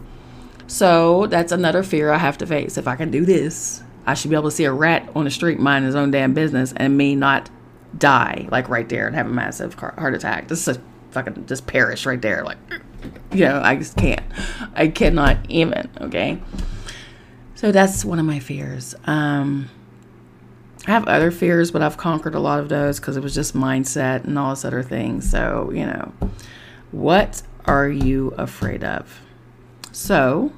so 0.69 1.27
that's 1.27 1.51
another 1.51 1.83
fear 1.83 2.13
I 2.13 2.19
have 2.19 2.39
to 2.39 2.47
face. 2.47 2.79
If 2.79 2.87
I 2.87 2.95
can 2.95 3.11
do 3.11 3.25
this, 3.25 3.83
I 4.07 4.15
should 4.15 4.31
be 4.31 4.37
able 4.37 4.51
to 4.51 4.55
see 4.55 4.65
a 4.65 4.73
rat 4.73 5.09
on 5.15 5.25
the 5.25 5.31
street 5.31 5.59
mind 5.59 5.85
his 5.85 5.95
own 5.95 6.11
damn 6.11 6.35
business 6.35 6.73
and 6.77 6.97
me 6.97 7.15
not 7.15 7.51
die 7.97 8.47
like 8.51 8.69
right 8.69 8.89
there 8.89 9.07
and 9.07 9.17
have 9.17 9.27
a 9.27 9.33
massive 9.33 9.75
heart 9.75 10.15
attack. 10.15 10.49
This 10.49 10.69
is 10.69 10.77
a 10.77 10.81
fucking 11.11 11.47
just 11.47 11.67
perish 11.67 12.07
right 12.07 12.21
there. 12.21 12.45
Like, 12.45 12.59
you 13.33 13.47
know, 13.47 13.61
I 13.63 13.77
just 13.77 13.97
can't. 13.97 14.23
I 14.75 14.89
cannot 14.89 15.39
even. 15.49 15.91
Okay. 16.01 16.41
So 17.55 17.73
that's 17.73 18.05
one 18.05 18.19
of 18.19 18.27
my 18.27 18.39
fears. 18.39 18.95
Um, 19.05 19.69
I 20.87 20.93
have 20.93 21.09
other 21.09 21.31
fears, 21.31 21.71
but 21.71 21.83
I've 21.83 21.97
conquered 21.97 22.35
a 22.35 22.41
lot 22.41 22.61
of 22.61 22.69
those 22.69 23.01
because 23.01 23.17
it 23.17 23.23
was 23.23 23.35
just 23.35 23.55
mindset 23.55 24.25
and 24.25 24.39
all 24.39 24.51
this 24.51 24.65
other 24.65 24.83
things. 24.83 25.31
So, 25.31 25.71
you 25.75 25.85
know, 25.85 26.13
what 26.93 27.43
are 27.65 27.89
you 27.89 28.29
afraid 28.39 28.85
of? 28.85 29.21
So, 29.93 30.53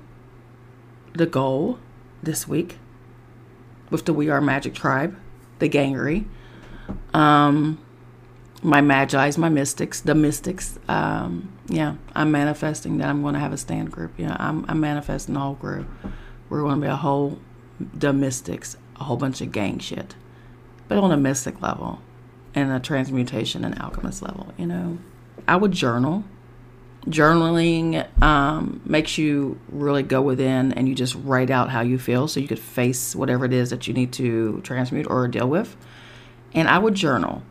the 1.12 1.26
goal 1.26 1.79
this 2.23 2.47
week 2.47 2.79
with 3.90 4.05
the 4.05 4.12
We 4.12 4.29
Are 4.31 4.40
Magick 4.40 4.75
Tribe, 4.75 5.19
the 5.59 5.69
gangery, 5.69 6.26
um, 7.12 7.79
my 8.62 8.81
magi's, 8.81 9.38
my 9.38 9.49
mystics, 9.49 10.00
the 10.00 10.14
mystics. 10.14 10.79
Um, 10.88 11.52
yeah, 11.69 11.95
I'm 12.14 12.31
manifesting 12.31 12.99
that 12.99 13.09
I'm 13.09 13.23
going 13.23 13.35
to 13.35 13.40
have 13.40 13.52
a 13.52 13.57
stand 13.57 13.90
group. 13.90 14.12
Yeah, 14.19 14.37
I'm, 14.38 14.64
I'm 14.69 14.81
manifesting 14.81 15.37
all 15.37 15.55
group. 15.55 15.88
We're 16.49 16.62
going 16.62 16.76
to 16.76 16.87
be 16.87 16.90
a 16.90 16.97
whole, 16.97 17.38
the 17.79 18.12
mystics, 18.12 18.76
a 18.97 19.05
whole 19.05 19.17
bunch 19.17 19.40
of 19.40 19.52
gang 19.52 19.79
shit, 19.79 20.14
but 20.88 20.99
on 20.99 21.11
a 21.11 21.17
mystic 21.17 21.62
level 21.62 22.00
and 22.55 22.71
a 22.71 22.81
transmutation 22.81 23.64
and 23.64 23.79
alchemist 23.79 24.23
level, 24.23 24.52
you 24.59 24.67
know. 24.67 24.99
I 25.49 25.57
would 25.57 25.73
journal 25.73 26.25
journaling 27.07 28.07
um, 28.23 28.80
makes 28.85 29.16
you 29.16 29.59
really 29.69 30.02
go 30.02 30.21
within 30.21 30.73
and 30.73 30.88
you 30.88 30.95
just 30.95 31.14
write 31.14 31.50
out 31.50 31.71
how 31.71 31.80
you 31.80 31.99
feel 31.99 32.28
so 32.28 32.40
you 32.40 32.49
could 32.49 32.59
face 32.59 33.16
whatever 33.16 33.45
it 33.45 33.52
is 33.52 33.71
that 33.71 33.87
you 33.87 33.95
need 33.95 34.12
to 34.14 34.61
transmute 34.62 35.09
or 35.09 35.26
deal 35.28 35.49
with. 35.49 35.76
And 36.52 36.69
i 36.69 36.78
would 36.78 36.95
journal. 36.95 37.42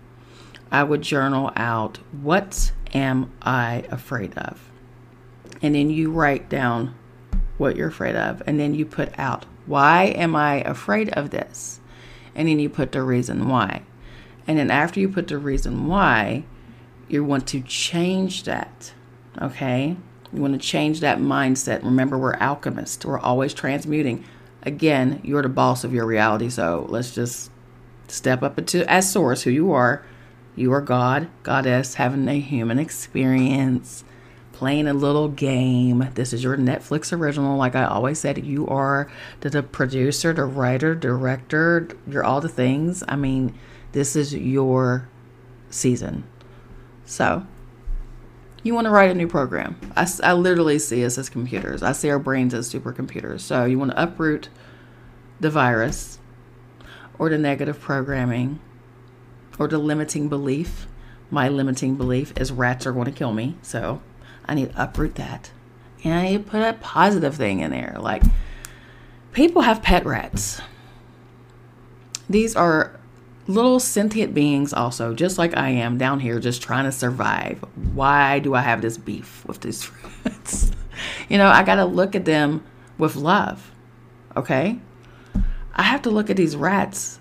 I 0.72 0.84
would 0.84 1.01
journal 1.01 1.51
out 1.56 1.98
what 2.12 2.72
am 2.94 3.32
i 3.41 3.86
afraid 3.89 4.38
of? 4.38 4.72
And 5.62 5.74
then 5.74 5.89
you 5.89 6.12
write 6.12 6.50
down 6.50 6.96
what 7.58 7.75
you're 7.75 7.89
afraid 7.89 8.15
of 8.15 8.44
and 8.46 8.60
then 8.60 8.75
you 8.75 8.86
put 8.86 9.18
out 9.18 9.46
why 9.65 10.06
am 10.06 10.36
i 10.36 10.62
afraid 10.62 11.10
of 11.13 11.32
this? 11.32 11.79
And 12.36 12.48
then 12.48 12.60
you 12.60 12.70
put 12.70 12.91
the 12.91 13.01
reason 13.01 13.50
why. 13.50 13.82
And 14.46 14.60
then 14.60 14.70
after 14.70 15.00
you 15.00 15.10
put 15.10 15.27
the 15.27 15.39
reason 15.39 15.88
why 15.88 16.44
you 17.08 17.24
want 17.24 17.48
to 17.48 17.62
change 17.62 18.44
that 18.44 18.94
Okay? 19.41 19.95
You 20.31 20.41
want 20.41 20.59
to 20.59 20.65
change 20.67 21.00
that 21.00 21.17
mindset. 21.19 21.83
Remember, 21.83 22.17
we're 22.17 22.36
alchemists, 22.36 23.03
we're 23.05 23.19
always 23.19 23.53
transmuting. 23.53 24.24
Again, 24.63 25.21
you're 25.24 25.41
the 25.41 25.50
boss 25.50 25.83
of 25.83 25.93
your 25.93 26.05
reality. 26.05 26.50
So 26.50 26.86
let's 26.89 27.13
just 27.13 27.50
step 28.07 28.43
up 28.43 28.57
into 28.57 28.89
as 28.89 29.12
source 29.12 29.43
who 29.43 29.51
you 29.51 29.71
are. 29.71 30.03
You 30.55 30.74
are 30.74 30.81
God, 30.81 31.29
goddess, 31.43 31.95
having 31.95 32.27
a 32.27 32.39
human 32.39 32.79
experience, 32.79 34.03
playing 34.51 34.88
a 34.88 34.93
little 34.93 35.29
game. 35.29 36.09
This 36.15 36.33
is 36.33 36.43
your 36.43 36.57
Netflix 36.57 37.13
original. 37.13 37.55
Like 37.57 37.75
I 37.75 37.86
always 37.86 38.19
said, 38.19 38.45
you 38.45 38.67
are 38.67 39.09
the, 39.39 39.50
the 39.50 39.63
producer, 39.63 40.33
the 40.33 40.43
writer, 40.43 40.95
director, 40.95 41.88
you're 42.05 42.25
all 42.25 42.41
the 42.41 42.50
things. 42.50 43.03
I 43.07 43.15
mean, 43.15 43.57
this 43.93 44.17
is 44.17 44.36
your 44.36 45.07
season. 45.69 46.25
So 47.05 47.48
you 48.63 48.74
want 48.74 48.86
to 48.86 48.92
write 48.92 49.12
a 49.12 49.13
new 49.13 49.28
program. 49.28 49.80
I, 49.96 50.08
I 50.24 50.34
literally 50.34 50.80
see 50.80 51.06
us 51.06 51.18
as 51.18 51.30
computers. 51.30 51.82
I 51.82 51.94
see 51.94 52.10
our 52.10 52.20
brains 52.20 52.54
as 52.54 52.72
supercomputers. 52.72 53.42
So 53.42 53.66
you 53.66 53.80
want 53.80 53.92
to 53.92 54.01
uproot 54.01 54.50
the 55.39 55.50
virus 55.50 56.20
or 57.18 57.30
the 57.30 57.38
negative 57.38 57.80
programming 57.80 58.60
or 59.58 59.68
the 59.68 59.78
limiting 59.78 60.30
belief. 60.30 60.88
My 61.32 61.48
limiting 61.48 61.96
belief 61.96 62.34
is 62.38 62.51
rats 62.51 62.86
are 62.86 62.92
going 62.92 63.06
to 63.06 63.12
kill 63.12 63.34
me. 63.34 63.58
So 63.62 64.01
I 64.46 64.56
need 64.56 64.72
to 64.74 64.84
uproot 64.84 65.16
that. 65.16 65.51
And 66.04 66.13
I 66.13 66.24
need 66.24 66.46
to 66.46 66.51
put 66.51 66.62
a 66.62 66.74
positive 66.74 67.36
thing 67.36 67.60
in 67.60 67.72
there. 67.72 67.98
Like 68.00 68.24
people 69.32 69.62
have 69.62 69.82
pet 69.82 70.06
rats. 70.06 70.62
These 72.30 72.56
are 72.56 72.99
little 73.50 73.79
sentient 73.79 74.32
beings 74.36 74.74
also 74.74 75.13
just 75.15 75.39
like 75.39 75.58
i 75.58 75.70
am 75.70 75.98
down 75.98 76.20
here 76.20 76.39
just 76.39 76.62
trying 76.62 76.86
to 76.86 76.91
survive. 76.91 77.63
Why 77.94 78.39
do 78.39 78.53
i 78.53 78.62
have 78.62 78.82
this 78.82 78.98
beef 78.98 79.44
with 79.48 79.60
these 79.62 79.84
friends? 80.22 80.72
You 81.27 81.38
know 81.39 81.48
i 81.48 81.63
gotta 81.63 81.86
look 81.86 82.15
at 82.15 82.25
them 82.25 82.63
with 82.98 83.15
love 83.15 83.72
okay? 84.38 84.79
I 85.74 85.82
have 85.82 86.03
to 86.03 86.10
look 86.12 86.29
at 86.29 86.38
these 86.38 86.56
rats 86.56 87.20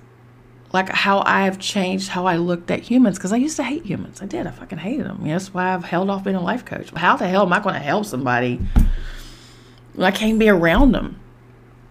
like 0.74 0.90
how 0.90 1.22
i've 1.24 1.58
changed 1.58 2.10
how 2.10 2.26
i 2.26 2.36
looked 2.36 2.70
at 2.70 2.80
humans 2.80 3.16
because 3.16 3.32
i 3.32 3.36
used 3.36 3.56
to 3.56 3.64
hate 3.64 3.86
humans. 3.86 4.20
I 4.20 4.26
did. 4.26 4.46
I 4.46 4.50
fucking 4.50 4.78
hated 4.78 5.06
them 5.06 5.26
that's 5.26 5.54
why 5.54 5.72
i've 5.72 5.84
held 5.84 6.10
off 6.10 6.24
being 6.24 6.36
a 6.36 6.42
life 6.42 6.66
coach. 6.66 6.90
How 6.90 7.16
the 7.16 7.26
hell 7.26 7.42
am 7.42 7.52
i 7.54 7.60
going 7.60 7.74
to 7.74 7.80
help 7.80 8.04
somebody 8.04 8.60
when 9.94 10.06
i 10.06 10.10
can't 10.10 10.38
be 10.38 10.50
around 10.50 10.92
them 10.92 11.18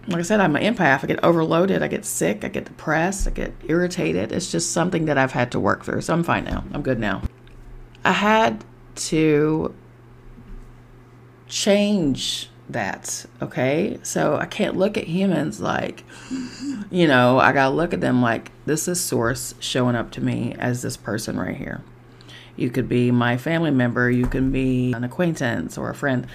like 0.08 0.20
I 0.20 0.22
said, 0.22 0.40
I'm 0.40 0.56
an 0.56 0.74
empath. 0.74 1.04
I 1.04 1.06
get 1.06 1.22
overloaded. 1.22 1.82
I 1.82 1.88
get 1.88 2.06
sick. 2.06 2.42
I 2.42 2.48
get 2.48 2.64
depressed. 2.64 3.28
I 3.28 3.30
get 3.30 3.52
irritated. 3.66 4.32
It's 4.32 4.50
just 4.50 4.72
something 4.72 5.04
that 5.04 5.18
I've 5.18 5.32
had 5.32 5.52
to 5.52 5.60
work 5.60 5.84
through. 5.84 6.00
So 6.00 6.14
I'm 6.14 6.22
fine 6.22 6.44
now. 6.44 6.64
I'm 6.72 6.80
good 6.82 6.98
now. 6.98 7.22
I 8.04 8.12
had 8.12 8.64
to 8.96 9.74
change 11.46 12.48
that. 12.70 13.26
Okay. 13.42 13.98
So 14.02 14.36
I 14.36 14.46
can't 14.46 14.76
look 14.76 14.96
at 14.96 15.04
humans 15.04 15.60
like, 15.60 16.04
you 16.90 17.06
know, 17.06 17.38
I 17.38 17.52
got 17.52 17.68
to 17.68 17.74
look 17.74 17.92
at 17.92 18.00
them 18.00 18.22
like 18.22 18.50
this 18.64 18.88
is 18.88 18.98
source 18.98 19.54
showing 19.60 19.94
up 19.94 20.10
to 20.12 20.22
me 20.22 20.54
as 20.58 20.80
this 20.80 20.96
person 20.96 21.38
right 21.38 21.56
here. 21.56 21.82
You 22.56 22.70
could 22.70 22.88
be 22.88 23.10
my 23.10 23.36
family 23.36 23.70
member. 23.70 24.10
You 24.10 24.26
can 24.26 24.50
be 24.50 24.94
an 24.94 25.04
acquaintance 25.04 25.76
or 25.76 25.90
a 25.90 25.94
friend. 25.94 26.26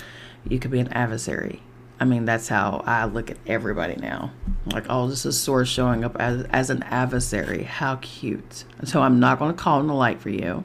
You 0.47 0.59
could 0.59 0.71
be 0.71 0.79
an 0.79 0.93
adversary 0.93 1.61
I 1.99 2.05
mean, 2.05 2.25
that's 2.25 2.47
how 2.47 2.83
I 2.85 3.05
look 3.05 3.29
at 3.31 3.37
everybody 3.47 3.95
now. 3.95 4.31
Like, 4.65 4.85
oh, 4.89 5.07
this 5.07 5.25
is 5.25 5.39
Source 5.39 5.69
showing 5.69 6.03
up 6.03 6.15
as, 6.19 6.43
as 6.45 6.69
an 6.69 6.83
adversary. 6.83 7.63
How 7.63 7.97
cute. 7.97 8.65
So 8.83 9.01
I'm 9.01 9.19
not 9.19 9.39
going 9.39 9.55
to 9.55 9.61
call 9.61 9.79
in 9.79 9.87
the 9.87 9.93
light 9.93 10.19
for 10.19 10.29
you. 10.29 10.63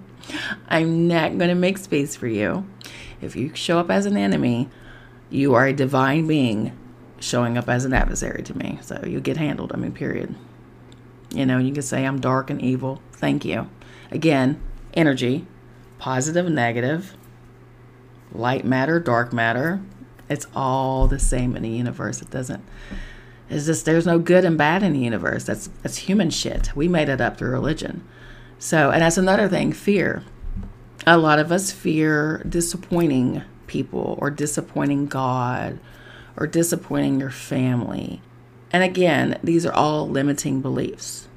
I'm 0.68 1.06
not 1.06 1.38
going 1.38 1.49
to 1.49 1.54
make 1.54 1.78
space 1.78 2.16
for 2.16 2.26
you. 2.26 2.66
If 3.20 3.37
you 3.37 3.54
show 3.54 3.78
up 3.78 3.90
as 3.90 4.06
an 4.06 4.16
enemy, 4.16 4.68
you 5.30 5.54
are 5.54 5.66
a 5.66 5.73
divine 5.73 6.26
being 6.26 6.76
showing 7.20 7.58
up 7.58 7.68
as 7.68 7.85
an 7.85 7.92
adversary 7.92 8.42
to 8.44 8.56
me. 8.56 8.78
So 8.82 9.02
you 9.06 9.20
get 9.20 9.37
handled. 9.37 9.73
I 9.73 9.76
mean, 9.76 9.92
period. 9.92 10.35
You 11.30 11.44
know, 11.44 11.58
you 11.58 11.73
can 11.73 11.82
say 11.82 12.04
I'm 12.04 12.20
dark 12.20 12.50
and 12.50 12.61
evil. 12.62 13.02
Thank 13.12 13.44
you. 13.44 13.68
Again, 14.11 14.61
energy, 14.94 15.47
positive, 15.99 16.49
negative, 16.49 17.16
light 18.32 18.64
matter, 18.64 18.99
dark 19.00 19.32
matter, 19.32 19.82
it's 20.28 20.47
all 20.54 21.06
the 21.06 21.18
same 21.18 21.56
in 21.56 21.62
the 21.62 21.68
universe. 21.68 22.20
It 22.20 22.30
doesn't. 22.30 22.64
It's 23.50 23.66
just 23.66 23.85
there's 23.85 24.06
no 24.06 24.18
good 24.18 24.44
and 24.44 24.58
bad 24.58 24.82
in 24.82 24.92
the 24.92 24.99
universe. 24.99 25.44
That's 25.44 25.68
that's 25.82 25.97
human 25.97 26.30
shit. 26.30 26.75
We 26.76 26.88
made 26.88 27.08
it 27.08 27.20
up 27.20 27.38
through 27.38 27.50
religion. 27.50 28.06
So, 28.58 28.90
and 28.90 29.02
that's 29.02 29.16
another 29.16 29.49
thing, 29.49 29.73
fear. 29.73 30.25
A 31.06 31.16
lot 31.16 31.38
of 31.38 31.52
us 31.52 31.70
fear 31.70 32.42
disappointing 32.49 33.42
people 33.66 34.18
or 34.20 34.30
disappointing 34.30 35.06
God 35.06 35.78
or 36.37 36.47
disappointing 36.47 37.20
your 37.20 37.30
family. 37.30 38.20
And 38.73 38.82
again, 38.82 39.38
these 39.42 39.64
are 39.64 39.73
all 39.73 40.08
limiting 40.08 40.61
beliefs. 40.61 41.28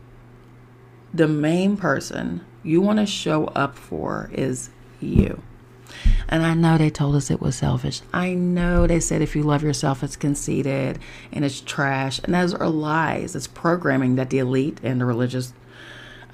The 1.14 1.28
main 1.28 1.78
person 1.78 2.44
you 2.64 2.82
want 2.82 3.00
to 3.00 3.06
show 3.06 3.46
up 3.48 3.78
for 3.78 4.30
is 4.34 4.70
you. 5.00 5.42
And 6.28 6.46
I 6.46 6.54
know 6.54 6.78
they 6.78 6.90
told 6.90 7.16
us 7.16 7.30
it 7.30 7.42
was 7.42 7.56
selfish. 7.56 8.02
I 8.14 8.34
know 8.34 8.88
they 8.88 9.00
said 9.00 9.22
if 9.22 9.36
you 9.36 9.44
love 9.44 9.64
yourself, 9.64 10.04
it's 10.04 10.16
conceited 10.16 11.00
and 11.32 11.44
it's 11.44 11.62
trash. 11.62 12.20
And 12.24 12.34
those 12.34 12.54
are 12.54 12.70
lies. 12.70 13.36
It's 13.36 13.48
programming 13.48 14.16
that 14.16 14.30
the 14.30 14.40
elite 14.40 14.80
and 14.84 15.02
the 15.02 15.06
religious. 15.06 15.54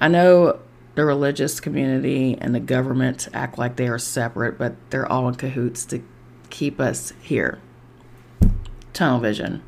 I 0.00 0.08
know 0.08 0.60
the 0.94 1.04
religious 1.04 1.60
community 1.60 2.36
and 2.40 2.54
the 2.54 2.60
government 2.60 3.28
act 3.32 3.58
like 3.58 3.76
they 3.76 3.88
are 3.88 3.98
separate, 3.98 4.58
but 4.58 4.74
they're 4.90 5.10
all 5.10 5.28
in 5.28 5.34
cahoots 5.34 5.84
to 5.86 6.02
keep 6.50 6.80
us 6.80 7.12
here. 7.20 7.60
Tunnel 8.92 9.20
vision. 9.20 9.62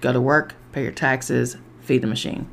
Go 0.00 0.12
to 0.12 0.20
work, 0.20 0.54
pay 0.72 0.82
your 0.82 0.92
taxes, 0.92 1.56
feed 1.80 2.02
the 2.02 2.06
machine. 2.06 2.48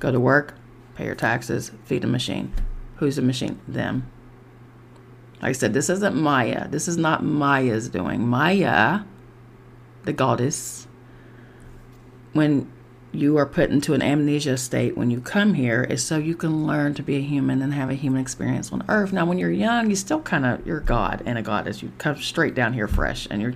Go 0.00 0.10
to 0.10 0.18
work, 0.18 0.54
pay 0.96 1.04
your 1.04 1.14
taxes, 1.14 1.70
feed 1.84 2.02
the 2.02 2.08
machine. 2.08 2.52
Who's 3.02 3.16
the 3.16 3.22
machine? 3.22 3.58
Them. 3.66 4.08
Like 5.40 5.48
I 5.48 5.52
said, 5.54 5.74
this 5.74 5.90
isn't 5.90 6.14
Maya. 6.14 6.68
This 6.68 6.86
is 6.86 6.96
not 6.96 7.24
Maya's 7.24 7.88
doing. 7.88 8.28
Maya, 8.28 9.00
the 10.04 10.12
goddess, 10.12 10.86
when 12.32 12.70
you 13.10 13.36
are 13.38 13.44
put 13.44 13.70
into 13.70 13.92
an 13.92 14.02
amnesia 14.02 14.56
state 14.56 14.96
when 14.96 15.10
you 15.10 15.20
come 15.20 15.54
here 15.54 15.82
is 15.82 16.04
so 16.04 16.16
you 16.16 16.36
can 16.36 16.64
learn 16.64 16.94
to 16.94 17.02
be 17.02 17.16
a 17.16 17.20
human 17.20 17.60
and 17.60 17.74
have 17.74 17.90
a 17.90 17.94
human 17.94 18.20
experience 18.20 18.72
on 18.72 18.84
earth. 18.88 19.12
Now, 19.12 19.26
when 19.26 19.36
you're 19.36 19.50
young, 19.50 19.90
you 19.90 19.96
still 19.96 20.22
kind 20.22 20.46
of, 20.46 20.64
you're 20.64 20.78
God 20.78 21.24
and 21.26 21.36
a 21.36 21.42
goddess. 21.42 21.82
You 21.82 21.90
come 21.98 22.22
straight 22.22 22.54
down 22.54 22.72
here 22.72 22.86
fresh 22.86 23.26
and 23.28 23.42
you're, 23.42 23.54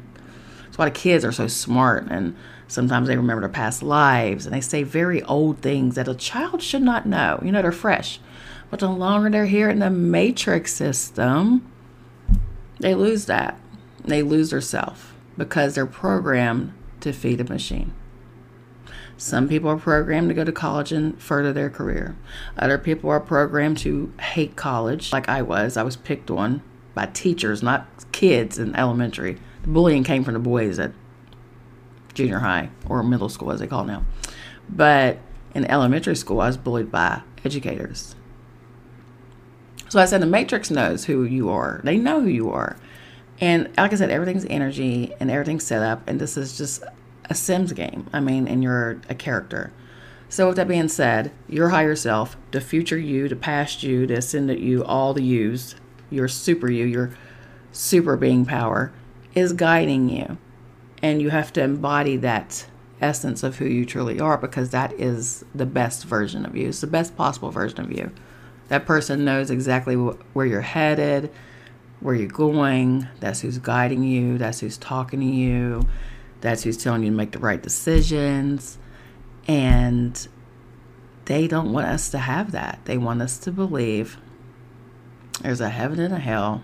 that's 0.65 0.77
why 0.77 0.87
the 0.87 0.91
kids 0.91 1.25
are 1.25 1.31
so 1.31 1.47
smart 1.47 2.09
and 2.11 2.35
sometimes 2.67 3.07
they 3.07 3.17
remember 3.17 3.43
their 3.43 3.49
past 3.49 3.81
lives 3.85 4.45
and 4.45 4.53
they 4.53 4.61
say 4.61 4.83
very 4.83 5.23
old 5.23 5.63
things 5.63 5.95
that 5.95 6.09
a 6.09 6.17
child 6.17 6.61
should 6.63 6.83
not 6.83 7.07
know. 7.07 7.41
You 7.45 7.53
know, 7.53 7.63
they're 7.63 7.71
fresh. 7.71 8.19
But 8.71 8.81
the 8.81 8.89
longer 8.89 9.31
they're 9.31 9.47
here 9.47 9.69
in 9.69 9.79
the 9.79 9.91
matrix 9.91 10.75
system, 10.75 11.71
they 12.79 12.95
lose 12.95 13.27
that. 13.27 13.59
They 14.05 14.23
lose 14.23 14.51
their 14.51 14.61
self 14.61 15.15
because 15.37 15.75
they're 15.75 15.87
programmed 15.87 16.73
to 17.01 17.13
feed 17.13 17.41
a 17.41 17.45
machine. 17.45 17.93
Some 19.19 19.49
people 19.49 19.71
are 19.71 19.79
programmed 19.79 20.29
to 20.29 20.35
go 20.35 20.45
to 20.45 20.53
college 20.53 20.93
and 20.93 21.21
further 21.21 21.53
their 21.53 21.71
career. 21.71 22.17
Other 22.59 22.77
people 22.77 23.09
are 23.09 23.21
programmed 23.21 23.79
to 23.79 24.13
hate 24.21 24.57
college, 24.57 25.13
like 25.13 25.29
I 25.29 25.41
was. 25.41 25.77
I 25.77 25.83
was 25.83 25.97
picked 25.97 26.31
on 26.31 26.63
by 26.95 27.07
teachers, 27.07 27.63
not 27.63 27.87
kids 28.13 28.59
in 28.59 28.77
elementary. 28.77 29.39
The 29.63 29.69
bullying 29.69 30.05
came 30.05 30.23
from 30.23 30.35
the 30.35 30.41
boys 30.41 30.79
at 30.79 30.93
junior 32.13 32.41
high 32.41 32.71
or 32.89 33.03
middle 33.03 33.29
school, 33.29 33.53
as 33.53 33.61
they 33.61 33.67
call 33.67 33.85
it 33.85 33.87
now. 33.87 34.05
But 34.69 35.19
in 35.55 35.65
elementary 35.65 36.17
school, 36.17 36.41
I 36.41 36.49
was 36.49 36.57
bullied 36.59 36.91
by 36.91 37.23
educators. 37.45 38.17
So 39.97 40.03
I 40.03 40.05
said 40.05 40.21
the 40.21 40.27
matrix 40.27 40.71
knows 40.71 41.07
who 41.07 41.25
you 41.25 41.49
are. 41.49 41.81
They 41.83 41.97
know 41.97 42.21
who 42.21 42.29
you 42.29 42.51
are. 42.51 42.77
And 43.41 43.71
like 43.79 43.95
I 43.95 43.97
said, 43.97 44.11
everything's 44.11 44.45
energy 44.45 45.15
and 45.19 45.31
everything's 45.31 45.65
set 45.65 45.81
up. 45.81 46.07
And 46.07 46.21
this 46.21 46.37
is 46.37 46.59
just 46.59 46.85
a 47.31 47.35
Sims 47.35 47.73
game. 47.73 48.07
I 48.13 48.21
mean, 48.21 48.47
and 48.47 48.63
you're 48.63 49.01
a 49.09 49.15
character. 49.15 49.73
So 50.29 50.49
with 50.49 50.57
that 50.57 50.69
being 50.69 50.89
said, 50.89 51.33
your 51.49 51.71
higher 51.71 51.97
self, 51.97 52.37
the 52.51 52.61
future 52.61 52.99
you, 52.99 53.27
the 53.27 53.37
past 53.37 53.83
you, 53.83 54.07
the 54.07 54.19
ascendant 54.19 54.61
you, 54.61 54.85
all 54.85 55.15
the 55.15 55.23
yous, 55.23 55.77
your 56.11 56.29
super 56.29 56.71
you, 56.71 56.85
your 56.85 57.17
super 57.73 58.19
being 58.19 58.45
power 58.45 58.93
is 59.35 59.55
guiding 59.55 60.11
you. 60.11 60.37
And 61.03 61.23
you 61.23 61.31
have 61.31 61.55
to 61.55 61.63
embody 61.63 62.19
that 62.19 62.67
essence 63.01 63.43
of 63.43 63.57
who 63.57 63.65
you 63.65 63.87
truly 63.87 64.21
are 64.21 64.37
because 64.37 64.69
that 64.73 64.93
is 65.01 65.43
the 65.55 65.65
best 65.65 66.05
version 66.05 66.45
of 66.45 66.55
you. 66.55 66.69
It's 66.69 66.83
the 66.83 66.87
best 66.87 67.17
possible 67.17 67.51
version 67.51 67.81
of 67.81 67.91
you. 67.91 68.13
That 68.69 68.87
person 68.87 69.25
knows 69.25 69.51
exactly 69.51 69.95
wh- 69.95 70.17
where 70.35 70.47
you're 70.47 70.61
headed, 70.61 71.31
where 72.01 72.15
you're 72.15 72.29
going. 72.29 73.09
That's 73.21 73.41
who's 73.41 73.59
guiding 73.59 74.03
you. 74.03 74.39
That's 74.39 74.61
who's 74.61 74.77
talking 74.77 75.21
to 75.21 75.27
you. 75.27 75.83
That's 76.41 76.63
who's 76.63 76.77
telling 76.77 77.03
you 77.03 77.11
to 77.11 77.17
make 77.17 77.33
the 77.33 77.39
right 77.39 77.63
decisions. 77.63 78.79
And 79.47 80.29
they 81.27 81.47
don't 81.47 81.73
want 81.73 81.87
us 81.87 82.11
to 82.11 82.19
have 82.19 82.53
that. 82.53 82.81
They 82.85 82.99
want 82.99 83.23
us 83.23 83.39
to 83.39 83.53
believe 83.53 84.19
there's 85.43 85.61
a 85.61 85.69
heaven 85.69 86.01
and 86.01 86.15
a 86.15 86.19
hell. 86.19 86.63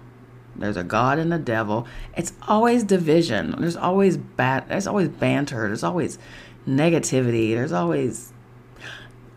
There's 0.56 0.76
a 0.76 0.84
God 0.84 1.18
and 1.18 1.32
a 1.32 1.38
devil. 1.38 1.86
It's 2.16 2.32
always 2.46 2.84
division. 2.84 3.54
There's 3.58 3.76
always 3.76 4.16
bat. 4.16 4.66
There's 4.68 4.86
always 4.86 5.08
banter. 5.08 5.66
There's 5.68 5.82
always 5.82 6.18
negativity. 6.66 7.54
There's 7.54 7.72
always 7.72 8.32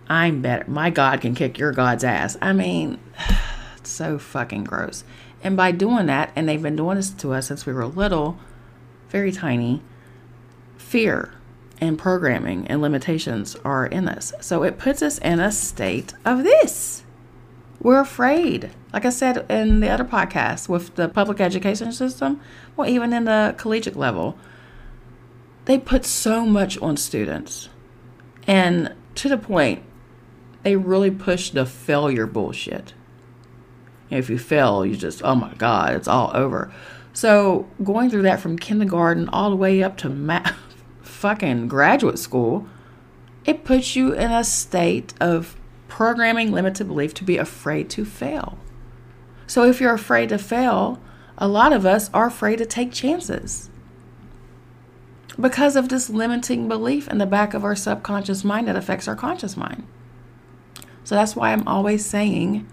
I'm 0.07 0.41
better. 0.41 0.69
My 0.69 0.89
God 0.89 1.21
can 1.21 1.35
kick 1.35 1.57
your 1.57 1.71
God's 1.71 2.03
ass. 2.03 2.37
I 2.41 2.53
mean, 2.53 2.99
it's 3.77 3.89
so 3.89 4.17
fucking 4.17 4.65
gross. 4.65 5.03
And 5.43 5.55
by 5.55 5.71
doing 5.71 6.07
that, 6.07 6.31
and 6.35 6.47
they've 6.47 6.61
been 6.61 6.75
doing 6.75 6.97
this 6.97 7.11
to 7.11 7.33
us 7.33 7.47
since 7.47 7.65
we 7.65 7.73
were 7.73 7.85
little, 7.85 8.37
very 9.09 9.31
tiny, 9.31 9.81
fear 10.77 11.33
and 11.81 11.97
programming 11.97 12.67
and 12.67 12.81
limitations 12.81 13.55
are 13.65 13.85
in 13.85 14.07
us. 14.07 14.33
So 14.39 14.63
it 14.63 14.77
puts 14.77 15.01
us 15.01 15.17
in 15.19 15.39
a 15.39 15.51
state 15.51 16.13
of 16.23 16.43
this. 16.43 17.03
We're 17.81 17.99
afraid. 17.99 18.71
Like 18.93 19.05
I 19.05 19.09
said 19.09 19.45
in 19.49 19.81
the 19.81 19.89
other 19.89 20.05
podcast 20.05 20.69
with 20.69 20.95
the 20.95 21.09
public 21.09 21.39
education 21.41 21.91
system, 21.91 22.39
well, 22.75 22.89
even 22.89 23.13
in 23.13 23.25
the 23.25 23.53
collegiate 23.57 23.95
level, 23.95 24.37
they 25.65 25.77
put 25.77 26.05
so 26.05 26.45
much 26.45 26.77
on 26.81 26.97
students. 26.97 27.69
And 28.47 28.93
to 29.15 29.29
the 29.29 29.37
point 29.37 29.83
they 30.65 30.75
really 30.75 31.11
push 31.11 31.51
the 31.51 31.63
failure 31.63 32.25
bullshit. 32.25 32.95
If 34.09 34.31
you 34.31 34.39
fail, 34.39 34.83
you 34.83 34.95
just, 34.95 35.23
oh 35.23 35.35
my 35.35 35.53
God, 35.53 35.93
it's 35.93 36.07
all 36.07 36.31
over. 36.33 36.73
So 37.13 37.67
going 37.83 38.09
through 38.09 38.23
that 38.23 38.39
from 38.39 38.57
kindergarten 38.57 39.29
all 39.29 39.51
the 39.51 39.55
way 39.55 39.83
up 39.83 39.95
to 39.97 40.09
ma- 40.09 40.53
fucking 41.03 41.67
graduate 41.67 42.17
school, 42.17 42.67
it 43.45 43.63
puts 43.63 43.95
you 43.95 44.13
in 44.13 44.31
a 44.31 44.43
state 44.43 45.13
of 45.21 45.55
programming 45.87 46.51
limited 46.51 46.87
belief 46.87 47.13
to 47.13 47.23
be 47.23 47.37
afraid 47.37 47.87
to 47.91 48.03
fail. 48.03 48.57
So 49.45 49.65
if 49.65 49.79
you're 49.79 49.93
afraid 49.93 50.29
to 50.29 50.39
fail, 50.39 50.99
a 51.37 51.47
lot 51.47 51.73
of 51.73 51.85
us 51.85 52.09
are 52.11 52.25
afraid 52.25 52.57
to 52.57 52.65
take 52.65 52.91
chances 52.91 53.69
because 55.39 55.75
of 55.75 55.89
this 55.89 56.09
limiting 56.09 56.67
belief 56.67 57.07
in 57.07 57.19
the 57.19 57.27
back 57.27 57.53
of 57.53 57.63
our 57.63 57.75
subconscious 57.75 58.43
mind 58.43 58.67
that 58.67 58.75
affects 58.75 59.07
our 59.07 59.15
conscious 59.15 59.55
mind. 59.55 59.85
So 61.05 61.15
that's 61.15 61.35
why 61.35 61.53
I'm 61.53 61.67
always 61.67 62.05
saying, 62.05 62.67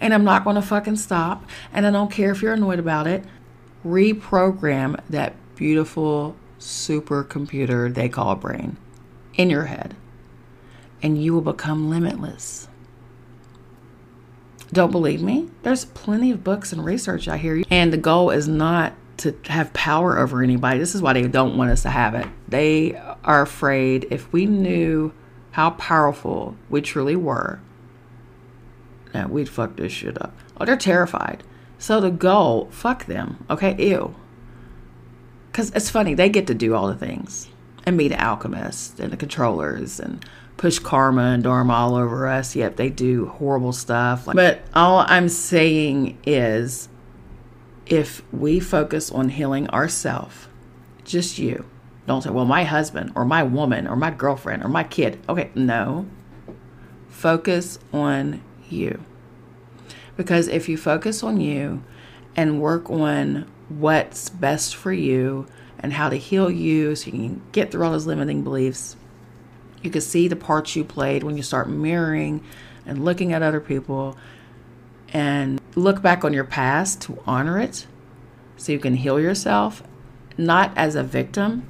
and 0.00 0.14
I'm 0.14 0.24
not 0.24 0.44
going 0.44 0.56
to 0.56 0.62
fucking 0.62 0.96
stop, 0.96 1.44
and 1.72 1.86
I 1.86 1.90
don't 1.90 2.12
care 2.12 2.30
if 2.30 2.40
you're 2.40 2.52
annoyed 2.52 2.78
about 2.78 3.06
it, 3.06 3.24
reprogram 3.84 5.00
that 5.10 5.34
beautiful 5.56 6.36
supercomputer 6.60 7.92
they 7.92 8.08
call 8.08 8.36
brain 8.36 8.76
in 9.34 9.50
your 9.50 9.64
head, 9.64 9.96
and 11.02 11.22
you 11.22 11.32
will 11.32 11.40
become 11.40 11.90
limitless. 11.90 12.68
Don't 14.72 14.90
believe 14.92 15.22
me? 15.22 15.48
There's 15.62 15.86
plenty 15.86 16.30
of 16.30 16.44
books 16.44 16.72
and 16.72 16.84
research 16.84 17.26
I 17.26 17.38
hear. 17.38 17.62
And 17.70 17.90
the 17.90 17.96
goal 17.96 18.30
is 18.30 18.46
not 18.46 18.92
to 19.18 19.34
have 19.46 19.72
power 19.72 20.18
over 20.18 20.42
anybody. 20.42 20.78
This 20.78 20.94
is 20.94 21.00
why 21.00 21.14
they 21.14 21.26
don't 21.26 21.56
want 21.56 21.70
us 21.70 21.82
to 21.82 21.90
have 21.90 22.14
it. 22.14 22.26
They 22.46 22.94
are 23.24 23.40
afraid 23.42 24.06
if 24.10 24.30
we 24.32 24.44
knew 24.44 25.12
how 25.52 25.70
powerful 25.70 26.54
we 26.68 26.82
truly 26.82 27.16
were, 27.16 27.60
that 29.12 29.30
we'd 29.30 29.48
fuck 29.48 29.76
this 29.76 29.92
shit 29.92 30.20
up. 30.20 30.36
Oh, 30.60 30.64
they're 30.64 30.76
terrified. 30.76 31.42
So 31.78 32.00
to 32.00 32.10
go, 32.10 32.68
fuck 32.70 33.06
them. 33.06 33.44
Okay, 33.48 33.76
ew. 33.78 34.14
Because 35.50 35.70
it's 35.70 35.90
funny, 35.90 36.14
they 36.14 36.28
get 36.28 36.46
to 36.48 36.54
do 36.54 36.74
all 36.74 36.88
the 36.88 36.96
things 36.96 37.48
and 37.86 37.96
be 37.96 38.08
the 38.08 38.20
alchemists 38.20 38.98
and 39.00 39.12
the 39.12 39.16
controllers 39.16 39.98
and 39.98 40.24
push 40.56 40.78
karma 40.78 41.22
and 41.22 41.42
dharma 41.42 41.72
all 41.72 41.94
over 41.94 42.26
us. 42.26 42.54
Yep, 42.54 42.76
they 42.76 42.90
do 42.90 43.26
horrible 43.26 43.72
stuff. 43.72 44.26
But 44.26 44.60
all 44.74 45.04
I'm 45.06 45.28
saying 45.28 46.18
is 46.26 46.88
if 47.86 48.22
we 48.32 48.60
focus 48.60 49.10
on 49.10 49.30
healing 49.30 49.68
ourselves, 49.70 50.48
just 51.04 51.38
you, 51.38 51.64
don't 52.06 52.22
say, 52.22 52.30
well, 52.30 52.44
my 52.44 52.64
husband 52.64 53.12
or 53.14 53.24
my 53.24 53.42
woman 53.42 53.86
or 53.86 53.96
my 53.96 54.10
girlfriend 54.10 54.64
or 54.64 54.68
my 54.68 54.84
kid. 54.84 55.18
Okay, 55.28 55.50
no. 55.54 56.06
Focus 57.08 57.78
on 57.92 58.42
you. 58.72 59.04
Because 60.16 60.48
if 60.48 60.68
you 60.68 60.76
focus 60.76 61.22
on 61.22 61.40
you 61.40 61.82
and 62.36 62.60
work 62.60 62.90
on 62.90 63.50
what's 63.68 64.28
best 64.28 64.74
for 64.74 64.92
you 64.92 65.46
and 65.78 65.92
how 65.92 66.08
to 66.08 66.16
heal 66.16 66.50
you 66.50 66.96
so 66.96 67.06
you 67.06 67.12
can 67.12 67.42
get 67.52 67.70
through 67.70 67.84
all 67.84 67.92
those 67.92 68.06
limiting 68.06 68.42
beliefs, 68.42 68.96
you 69.82 69.90
can 69.90 70.00
see 70.00 70.26
the 70.26 70.36
parts 70.36 70.74
you 70.74 70.84
played 70.84 71.22
when 71.22 71.36
you 71.36 71.42
start 71.42 71.68
mirroring 71.68 72.44
and 72.84 73.04
looking 73.04 73.32
at 73.32 73.42
other 73.42 73.60
people 73.60 74.16
and 75.12 75.60
look 75.74 76.02
back 76.02 76.24
on 76.24 76.32
your 76.32 76.44
past 76.44 77.00
to 77.02 77.22
honor 77.26 77.60
it 77.60 77.86
so 78.56 78.72
you 78.72 78.78
can 78.78 78.94
heal 78.94 79.20
yourself, 79.20 79.82
not 80.36 80.72
as 80.76 80.96
a 80.96 81.02
victim, 81.02 81.68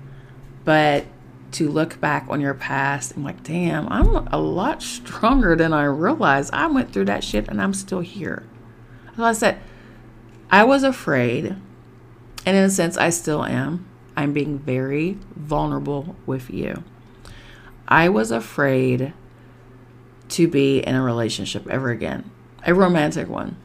but 0.65 1.05
to 1.53 1.69
look 1.69 2.01
back 2.01 2.27
on 2.29 2.41
your 2.41 2.55
past 2.55 3.13
and 3.13 3.25
like, 3.25 3.43
damn, 3.43 3.89
I'm 3.91 4.29
a 4.29 4.39
lot 4.39 4.83
stronger 4.83 5.57
than 5.57 5.73
I 5.73 5.85
realized. 5.85 6.53
I 6.53 6.67
went 6.67 6.93
through 6.93 7.07
that 7.07 7.25
shit 7.25 7.49
and 7.49 7.61
I'm 7.61 7.75
still 7.75 8.01
here. 8.01 8.45
So 9.17 9.25
I 9.25 9.33
said, 9.33 9.59
I 10.51 10.65
was 10.65 10.83
afraid, 10.83 11.57
and 12.47 12.57
in 12.57 12.65
a 12.65 12.71
sense, 12.71 12.97
I 12.97 13.11
still 13.11 13.45
am. 13.45 13.87
I'm 14.17 14.33
being 14.33 14.59
very 14.59 15.19
vulnerable 15.35 16.17
with 16.27 16.51
you. 16.51 16.85
I 17.87 18.09
was 18.09 18.31
afraid 18.31 19.13
to 20.31 20.49
be 20.49 20.79
in 20.81 20.95
a 20.95 21.03
relationship 21.03 21.67
ever 21.69 21.91
again, 21.91 22.31
a 22.67 22.75
romantic 22.75 23.29
one, 23.29 23.57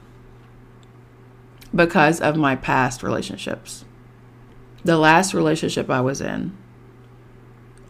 because 1.74 2.22
of 2.22 2.36
my 2.38 2.56
past 2.56 3.04
relationships. 3.04 3.86
The 4.84 4.98
last 4.98 5.34
relationship 5.34 5.90
I 5.90 6.02
was 6.02 6.22
in, 6.22 6.58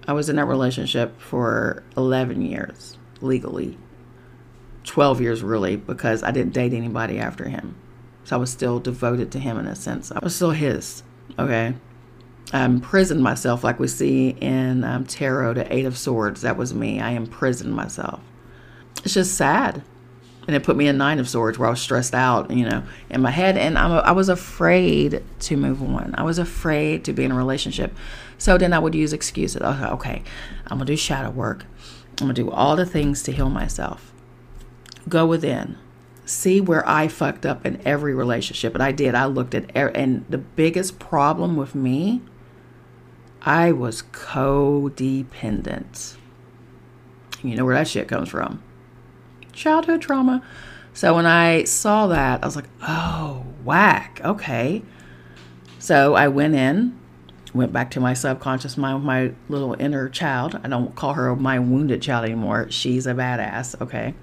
I 0.07 0.13
was 0.13 0.29
in 0.29 0.35
that 0.35 0.45
relationship 0.45 1.19
for 1.19 1.83
11 1.95 2.41
years 2.41 2.97
legally, 3.21 3.77
12 4.83 5.21
years 5.21 5.41
really, 5.41 5.75
because 5.75 6.23
I 6.23 6.31
didn't 6.31 6.53
date 6.53 6.73
anybody 6.73 7.19
after 7.19 7.47
him. 7.47 7.75
So 8.25 8.35
I 8.35 8.39
was 8.39 8.51
still 8.51 8.79
devoted 8.79 9.31
to 9.31 9.39
him 9.39 9.57
in 9.57 9.67
a 9.67 9.75
sense. 9.75 10.11
I 10.11 10.19
was 10.21 10.35
still 10.35 10.51
his, 10.51 11.03
okay? 11.37 11.75
I 12.51 12.65
imprisoned 12.65 13.23
myself 13.23 13.63
like 13.63 13.79
we 13.79 13.87
see 13.87 14.29
in 14.29 14.83
um, 14.83 15.05
Tarot, 15.05 15.55
the 15.55 15.73
Eight 15.73 15.85
of 15.85 15.97
Swords. 15.97 16.41
That 16.41 16.57
was 16.57 16.73
me. 16.73 16.99
I 16.99 17.11
imprisoned 17.11 17.73
myself. 17.73 18.21
It's 19.03 19.13
just 19.13 19.35
sad. 19.35 19.83
And 20.45 20.55
it 20.55 20.63
put 20.63 20.75
me 20.75 20.87
in 20.87 20.97
Nine 20.97 21.19
of 21.19 21.29
Swords 21.29 21.57
where 21.57 21.67
I 21.67 21.71
was 21.71 21.81
stressed 21.81 22.13
out, 22.13 22.51
you 22.51 22.67
know, 22.67 22.83
in 23.09 23.21
my 23.21 23.31
head. 23.31 23.57
And 23.57 23.77
I'm, 23.77 23.91
I 23.91 24.11
was 24.11 24.29
afraid 24.29 25.23
to 25.39 25.57
move 25.57 25.81
on. 25.81 26.13
I 26.17 26.23
was 26.23 26.37
afraid 26.37 27.05
to 27.05 27.13
be 27.13 27.23
in 27.23 27.31
a 27.31 27.35
relationship. 27.35 27.95
So 28.43 28.57
then 28.57 28.73
I 28.73 28.79
would 28.79 28.93
use 28.93 29.13
excuses. 29.13 29.61
Okay, 29.61 29.85
okay 29.85 30.21
I'm 30.67 30.77
to 30.79 30.83
do 30.83 30.97
shadow 30.97 31.29
work. 31.29 31.65
I'm 32.19 32.27
to 32.27 32.33
do 32.33 32.51
all 32.51 32.75
the 32.75 32.85
things 32.85 33.23
to 33.23 33.31
heal 33.31 33.49
myself. 33.49 34.11
Go 35.07 35.25
within. 35.25 35.77
See 36.25 36.59
where 36.59 36.85
I 36.85 37.07
fucked 37.07 37.45
up 37.45 37.65
in 37.65 37.81
every 37.85 38.13
relationship. 38.13 38.73
And 38.73 38.83
I 38.83 38.91
did. 38.91 39.15
I 39.15 39.27
looked 39.27 39.55
at, 39.55 39.73
and 39.73 40.25
the 40.29 40.39
biggest 40.39 40.99
problem 40.99 41.55
with 41.55 41.73
me 41.73 42.21
I 43.43 43.71
was 43.71 44.03
codependent. 44.11 46.17
You 47.41 47.55
know 47.55 47.63
where 47.63 47.75
that 47.75 47.87
shit 47.87 48.09
comes 48.09 48.27
from 48.27 48.61
childhood 49.53 50.01
trauma. 50.01 50.43
So 50.93 51.15
when 51.15 51.25
I 51.25 51.63
saw 51.63 52.07
that, 52.07 52.43
I 52.43 52.45
was 52.45 52.57
like, 52.57 52.67
oh, 52.81 53.45
whack. 53.63 54.19
Okay. 54.21 54.83
So 55.79 56.15
I 56.15 56.27
went 56.27 56.55
in, 56.55 56.99
went 57.53 57.71
back 57.71 57.91
to 57.91 57.99
my 57.99 58.13
subconscious 58.13 58.77
mind 58.77 58.97
with 58.97 59.05
my 59.05 59.31
little 59.49 59.75
inner 59.79 60.09
child. 60.09 60.59
I 60.63 60.67
don't 60.67 60.95
call 60.95 61.13
her 61.13 61.35
my 61.35 61.59
wounded 61.59 62.01
child 62.01 62.25
anymore. 62.25 62.67
She's 62.69 63.05
a 63.07 63.13
badass. 63.13 63.79
Okay. 63.81 64.13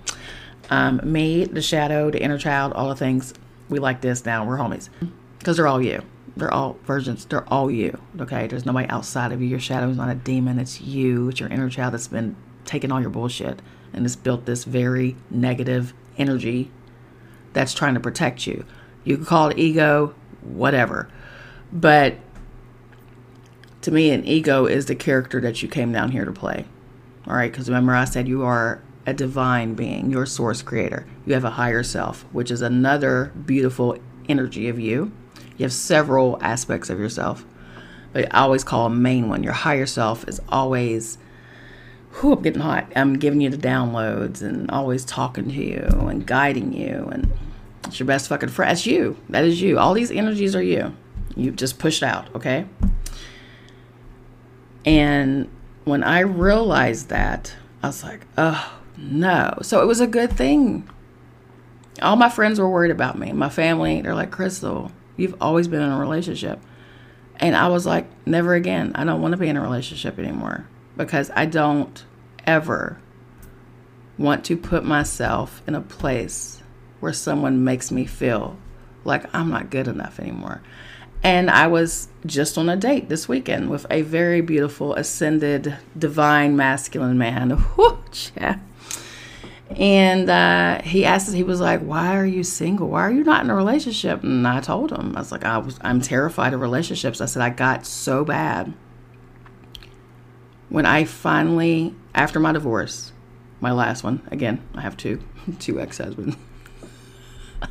Um, 0.69 1.01
me, 1.05 1.45
the 1.45 1.63
shadow, 1.63 2.11
the 2.11 2.23
inner 2.23 2.39
child, 2.39 2.73
all 2.73 2.89
the 2.89 2.97
things. 2.97 3.35
We 3.69 3.79
like 3.79 4.01
this 4.01 4.25
now. 4.25 4.45
We're 4.45 4.59
homies 4.59 4.89
because 5.39 5.57
they're 5.57 5.69
all 5.69 5.83
you. 5.83 6.03
They're 6.37 6.53
all 6.53 6.79
versions. 6.85 7.25
They're 7.25 7.49
all 7.53 7.71
you. 7.71 7.99
Okay. 8.21 8.47
There's 8.47 8.67
nobody 8.67 8.89
outside 8.89 9.33
of 9.33 9.41
you. 9.41 9.49
Your 9.49 9.61
shadow 9.61 9.89
is 9.89 9.97
not 9.97 10.11
a 10.11 10.15
demon. 10.15 10.59
It's 10.59 10.81
you. 10.81 11.29
It's 11.29 11.41
your 11.41 11.49
inner 11.49 11.71
child 11.71 11.95
that's 11.95 12.09
been 12.09 12.37
taking 12.65 12.93
all 12.93 13.01
your 13.01 13.11
bullshit 13.11 13.61
and 13.93 14.05
it's 14.05 14.17
built 14.17 14.47
this 14.47 14.65
very 14.65 15.17
negative 15.31 15.93
energy 16.19 16.71
that's 17.53 17.75
trying 17.75 17.95
to 17.95 18.01
protect 18.01 18.47
you. 18.47 18.65
You 19.05 19.17
can 19.17 19.27
call 19.27 19.49
it 19.49 19.59
ego, 19.59 20.15
whatever. 20.43 21.09
But 21.73 22.17
to 23.83 23.91
me, 23.91 24.11
an 24.11 24.25
ego 24.25 24.67
is 24.67 24.87
the 24.87 24.95
character 24.95 25.41
that 25.41 25.63
you 25.63 25.69
came 25.69 25.93
down 25.93 26.11
here 26.11 26.25
to 26.25 26.33
play. 26.33 26.65
All 27.27 27.35
right. 27.35 27.51
Because 27.51 27.69
remember, 27.69 27.95
I 27.95 28.05
said 28.05 28.29
you 28.29 28.43
are 28.43 28.83
a 29.07 29.15
divine 29.15 29.75
being, 29.75 30.11
your 30.11 30.27
source 30.27 30.63
creator. 30.63 31.07
You 31.27 31.35
have 31.35 31.45
a 31.45 31.51
higher 31.51 31.83
self, 31.83 32.23
which 32.33 32.51
is 32.51 32.63
another 32.63 33.33
beautiful 33.47 33.97
energy 34.29 34.69
of 34.69 34.79
you. 34.79 35.13
You 35.57 35.65
have 35.65 35.73
several 35.73 36.39
aspects 36.43 36.91
of 36.91 36.99
yourself, 36.99 37.45
but 38.13 38.33
I 38.35 38.41
always 38.41 38.65
call 38.65 38.87
a 38.87 38.91
main 38.91 39.29
one. 39.29 39.43
Your 39.43 39.53
higher 39.53 39.87
self 39.87 40.27
is 40.29 40.41
always, 40.49 41.19
who 42.11 42.33
I'm 42.33 42.43
getting 42.43 42.63
hot. 42.63 42.91
I'm 42.97 43.19
giving 43.19 43.41
you 43.41 43.51
the 43.51 43.59
downloads 43.59 44.43
and 44.43 44.71
always 44.71 45.05
talking 45.05 45.49
to 45.49 45.55
you 45.55 45.87
and 46.09 46.27
guiding 46.27 46.73
you. 46.73 47.09
And 47.13 47.33
it's 47.87 47.99
your 47.99 48.07
best 48.07 48.29
fucking 48.29 48.49
friend. 48.51 48.71
That's 48.71 48.87
you. 48.87 49.17
That 49.29 49.45
is 49.45 49.61
you. 49.61 49.79
All 49.79 49.95
these 49.95 50.11
energies 50.11 50.55
are 50.55 50.63
you. 50.63 50.95
You've 51.37 51.57
just 51.57 51.79
pushed 51.79 52.03
out, 52.03 52.35
okay? 52.35 52.67
And 54.85 55.49
when 55.85 56.03
I 56.03 56.21
realized 56.21 57.09
that, 57.09 57.55
I 57.83 57.89
was 57.89 58.03
like, 58.03 58.27
oh, 58.39 58.81
no. 58.97 59.59
So 59.63 59.83
it 59.83 59.87
was 59.87 60.01
a 60.01 60.07
good 60.07 60.33
thing. 60.33 60.89
All 62.03 62.17
my 62.17 62.29
friends 62.29 62.59
were 62.59 62.69
worried 62.69 62.91
about 62.91 63.19
me. 63.19 63.33
My 63.33 63.49
family, 63.49 64.01
they're 64.01 64.15
like, 64.15 64.31
Crystal, 64.31 64.91
You've 65.21 65.37
always 65.39 65.69
been 65.69 65.83
in 65.83 65.93
a 65.93 65.99
relationship. 65.99 66.61
And 67.37 67.55
I 67.55 67.69
was 67.69 67.85
like, 67.85 68.07
never 68.27 68.55
again. 68.55 68.93
I 68.95 69.05
don't 69.05 69.21
want 69.21 69.33
to 69.33 69.39
be 69.39 69.49
in 69.49 69.57
a 69.59 69.61
relationship 69.61 70.19
anymore 70.19 70.67
because 70.97 71.31
I 71.37 71.45
don't 71.45 72.03
ever 72.47 72.99
want 74.17 74.47
to 74.47 74.57
put 74.57 74.83
myself 74.83 75.63
in 75.67 75.75
a 75.75 75.83
place 75.83 76.63
where 77.01 77.13
someone 77.13 77.65
makes 77.65 77.91
me 77.91 78.07
feel 78.07 78.57
like 79.05 79.35
I'm 79.35 79.51
not 79.51 79.69
good 79.69 79.89
enough 79.89 80.19
anymore. 80.19 80.63
And 81.23 81.51
I 81.51 81.67
was 81.67 82.09
just 82.25 82.57
on 82.57 82.69
a 82.69 82.77
date 82.77 83.09
this 83.09 83.29
weekend 83.29 83.69
with 83.69 83.87
a 83.91 84.03
very 84.03 84.41
beautiful, 84.41 84.95
ascended, 84.95 85.77
divine, 85.99 86.57
masculine 86.57 87.19
man. 87.19 87.51
Whoo, 87.77 87.99
yeah. 88.37 88.59
And 89.77 90.29
uh, 90.29 90.83
he 90.83 91.05
asked, 91.05 91.33
he 91.33 91.45
was 91.45 91.61
like, 91.61 91.81
"Why 91.81 92.17
are 92.17 92.27
you 92.27 92.43
single? 92.43 92.89
Why 92.89 93.03
are 93.03 93.13
you 93.13 93.23
not 93.23 93.45
in 93.45 93.51
a 93.51 93.55
relationship?" 93.55 94.23
And 94.25 94.47
I 94.47 94.61
told 94.61 94.91
him, 94.91 95.15
I 95.15 95.21
was 95.21 95.31
like, 95.31 95.45
"I 95.45 95.59
was, 95.59 95.79
I'm 95.83 96.01
terrified 96.01 96.55
of 96.55 96.61
relationships." 96.61 97.21
I 97.21 97.27
said, 97.27 97.43
"I 97.43 97.51
got 97.51 97.87
so 97.87 98.25
bad 98.25 98.73
when 100.71 100.87
I 100.87 101.05
finally, 101.05 101.95
after 102.15 102.41
my 102.41 102.53
divorce, 102.53 103.13
my 103.61 103.73
last 103.73 104.03
one. 104.03 104.27
Again, 104.31 104.63
I 104.75 104.81
have 104.81 104.97
two, 104.97 105.21
two 105.59 105.81
ex-husbands. 105.81 106.37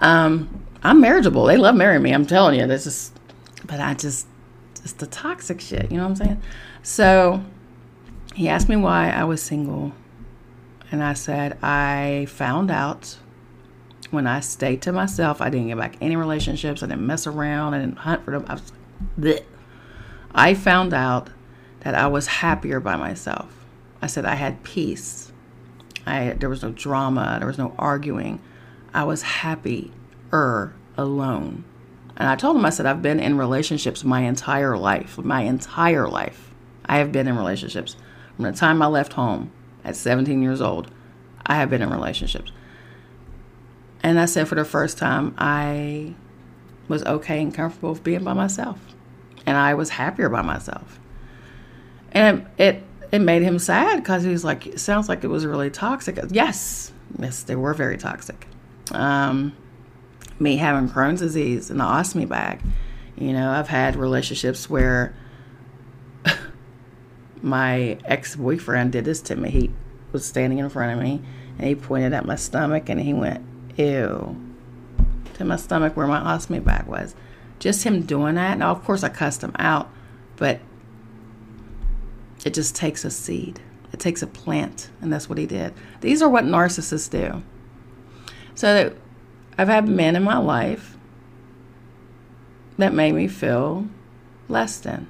um, 0.00 0.59
I'm 0.82 1.00
marriageable. 1.00 1.44
They 1.44 1.56
love 1.56 1.74
marrying 1.74 2.02
me. 2.02 2.12
I'm 2.12 2.26
telling 2.26 2.58
you, 2.58 2.66
this 2.66 2.86
is, 2.86 3.12
but 3.64 3.80
I 3.80 3.94
just, 3.94 4.26
it's 4.82 4.94
the 4.94 5.06
toxic 5.06 5.60
shit. 5.60 5.90
You 5.90 5.98
know 5.98 6.04
what 6.04 6.10
I'm 6.10 6.16
saying? 6.16 6.42
So." 6.82 7.44
he 8.34 8.48
asked 8.48 8.68
me 8.68 8.76
why 8.76 9.10
I 9.10 9.24
was 9.24 9.42
single. 9.42 9.92
And 10.90 11.02
I 11.02 11.14
said, 11.14 11.58
I 11.62 12.26
found 12.28 12.70
out 12.70 13.18
when 14.10 14.26
I 14.26 14.40
stayed 14.40 14.82
to 14.82 14.92
myself, 14.92 15.40
I 15.40 15.50
didn't 15.50 15.68
get 15.68 15.78
back 15.78 15.96
any 16.00 16.16
relationships. 16.16 16.82
I 16.82 16.86
didn't 16.86 17.06
mess 17.06 17.26
around. 17.26 17.74
I 17.74 17.80
didn't 17.80 17.98
hunt 17.98 18.24
for 18.24 18.32
them. 18.32 18.44
I 18.48 18.54
was. 18.54 19.40
I 20.34 20.54
found 20.54 20.94
out 20.94 21.30
that 21.80 21.94
I 21.94 22.06
was 22.06 22.26
happier 22.26 22.80
by 22.80 22.96
myself. 22.96 23.52
I 24.02 24.06
said 24.06 24.24
I 24.24 24.34
had 24.34 24.62
peace. 24.62 25.32
I 26.06 26.30
there 26.30 26.48
was 26.48 26.62
no 26.62 26.70
drama. 26.70 27.36
There 27.38 27.46
was 27.46 27.58
no 27.58 27.74
arguing. 27.78 28.40
I 28.92 29.04
was 29.04 29.22
happier 30.30 30.74
alone. 30.96 31.64
And 32.16 32.28
I 32.28 32.36
told 32.36 32.56
him, 32.56 32.64
I 32.64 32.70
said, 32.70 32.86
I've 32.86 33.02
been 33.02 33.20
in 33.20 33.38
relationships 33.38 34.04
my 34.04 34.20
entire 34.20 34.76
life. 34.76 35.18
My 35.18 35.42
entire 35.42 36.08
life. 36.08 36.52
I 36.84 36.98
have 36.98 37.12
been 37.12 37.28
in 37.28 37.36
relationships. 37.36 37.96
From 38.36 38.44
the 38.44 38.52
time 38.52 38.82
I 38.82 38.86
left 38.86 39.14
home 39.14 39.52
at 39.84 39.96
17 39.96 40.42
years 40.42 40.60
old, 40.60 40.90
I 41.46 41.56
have 41.56 41.70
been 41.70 41.82
in 41.82 41.90
relationships. 41.90 42.52
And 44.02 44.18
I 44.18 44.26
said, 44.26 44.48
for 44.48 44.54
the 44.54 44.64
first 44.64 44.98
time, 44.98 45.34
I 45.38 46.14
was 46.88 47.04
okay 47.04 47.40
and 47.40 47.54
comfortable 47.54 47.90
with 47.90 48.02
being 48.02 48.24
by 48.24 48.32
myself. 48.32 48.78
And 49.46 49.56
I 49.56 49.74
was 49.74 49.90
happier 49.90 50.28
by 50.28 50.42
myself. 50.42 50.98
And 52.12 52.46
it, 52.58 52.62
it, 52.62 52.84
it 53.12 53.18
made 53.20 53.42
him 53.42 53.58
sad 53.58 54.02
because 54.02 54.24
he 54.24 54.30
was 54.30 54.44
like, 54.44 54.66
it 54.66 54.80
sounds 54.80 55.08
like 55.08 55.24
it 55.24 55.28
was 55.28 55.46
really 55.46 55.70
toxic. 55.70 56.18
Yes, 56.30 56.92
yes, 57.18 57.42
they 57.42 57.56
were 57.56 57.74
very 57.74 57.96
toxic. 57.96 58.46
Um, 58.92 59.54
me 60.40 60.56
having 60.56 60.88
Crohn's 60.88 61.20
disease 61.20 61.70
and 61.70 61.78
the 61.78 61.84
ostomy 61.84 62.28
bag. 62.28 62.60
You 63.16 63.32
know, 63.32 63.50
I've 63.50 63.68
had 63.68 63.96
relationships 63.96 64.70
where 64.70 65.14
my 67.42 67.98
ex 68.04 68.36
boyfriend 68.36 68.92
did 68.92 69.04
this 69.04 69.20
to 69.22 69.36
me. 69.36 69.50
He 69.50 69.70
was 70.12 70.24
standing 70.24 70.58
in 70.58 70.68
front 70.70 70.92
of 70.92 71.04
me 71.04 71.22
and 71.58 71.66
he 71.66 71.74
pointed 71.74 72.14
at 72.14 72.24
my 72.24 72.36
stomach 72.36 72.88
and 72.88 73.00
he 73.00 73.12
went, 73.12 73.44
Ew, 73.76 74.36
to 75.34 75.44
my 75.44 75.56
stomach 75.56 75.96
where 75.96 76.06
my 76.06 76.20
ostomy 76.20 76.64
bag 76.64 76.86
was. 76.86 77.14
Just 77.58 77.84
him 77.84 78.02
doing 78.02 78.36
that. 78.36 78.56
Now, 78.58 78.70
of 78.70 78.82
course, 78.82 79.04
I 79.04 79.10
cussed 79.10 79.42
him 79.42 79.52
out, 79.58 79.90
but 80.36 80.60
it 82.44 82.54
just 82.54 82.74
takes 82.74 83.04
a 83.04 83.10
seed, 83.10 83.60
it 83.92 84.00
takes 84.00 84.22
a 84.22 84.26
plant, 84.26 84.90
and 85.02 85.12
that's 85.12 85.28
what 85.28 85.36
he 85.36 85.44
did. 85.44 85.74
These 86.00 86.22
are 86.22 86.28
what 86.28 86.44
narcissists 86.44 87.10
do. 87.10 87.42
So, 88.54 88.94
I've 89.60 89.68
had 89.68 89.86
men 89.86 90.16
in 90.16 90.22
my 90.22 90.38
life 90.38 90.96
that 92.78 92.94
made 92.94 93.12
me 93.12 93.28
feel 93.28 93.88
less 94.48 94.78
than. 94.78 95.06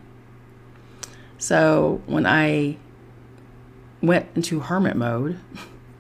So 1.38 2.02
when 2.06 2.26
I 2.26 2.76
went 4.02 4.26
into 4.34 4.58
hermit 4.58 4.96
mode 4.96 5.38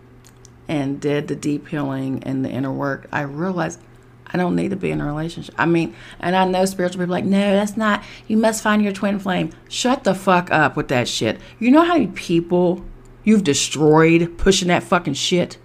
and 0.68 1.00
did 1.00 1.28
the 1.28 1.36
deep 1.36 1.68
healing 1.68 2.24
and 2.24 2.44
the 2.44 2.50
inner 2.50 2.72
work, 2.72 3.06
I 3.12 3.20
realized 3.20 3.78
I 4.26 4.36
don't 4.36 4.56
need 4.56 4.70
to 4.70 4.76
be 4.76 4.90
in 4.90 5.00
a 5.00 5.06
relationship. 5.06 5.54
I 5.56 5.66
mean, 5.66 5.94
and 6.18 6.34
I 6.34 6.44
know 6.44 6.64
spiritual 6.64 7.02
people 7.02 7.12
like, 7.12 7.24
no, 7.24 7.52
that's 7.52 7.76
not, 7.76 8.02
you 8.26 8.36
must 8.36 8.64
find 8.64 8.82
your 8.82 8.92
twin 8.92 9.20
flame. 9.20 9.52
Shut 9.68 10.02
the 10.02 10.12
fuck 10.12 10.50
up 10.50 10.74
with 10.74 10.88
that 10.88 11.06
shit. 11.06 11.38
You 11.60 11.70
know 11.70 11.84
how 11.84 11.94
many 11.94 12.08
people 12.08 12.84
you've 13.22 13.44
destroyed 13.44 14.38
pushing 14.38 14.66
that 14.66 14.82
fucking 14.82 15.14
shit? 15.14 15.56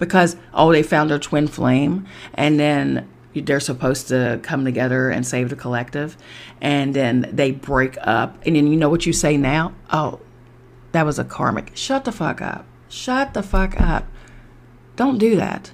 Because 0.00 0.34
oh 0.52 0.72
they 0.72 0.82
found 0.82 1.10
their 1.10 1.18
twin 1.20 1.46
flame 1.46 2.08
and 2.34 2.58
then 2.58 3.08
they're 3.32 3.60
supposed 3.60 4.08
to 4.08 4.40
come 4.42 4.64
together 4.64 5.08
and 5.08 5.24
save 5.24 5.50
the 5.50 5.56
collective 5.56 6.16
and 6.60 6.94
then 6.94 7.30
they 7.32 7.52
break 7.52 7.96
up. 8.00 8.36
And 8.44 8.56
then 8.56 8.66
you 8.66 8.76
know 8.76 8.88
what 8.88 9.06
you 9.06 9.12
say 9.12 9.36
now? 9.36 9.72
Oh 9.92 10.18
that 10.90 11.06
was 11.06 11.20
a 11.20 11.24
karmic. 11.24 11.70
Shut 11.76 12.04
the 12.04 12.10
fuck 12.10 12.42
up. 12.42 12.66
Shut 12.88 13.34
the 13.34 13.44
fuck 13.44 13.80
up. 13.80 14.08
Don't 14.96 15.18
do 15.18 15.36
that. 15.36 15.70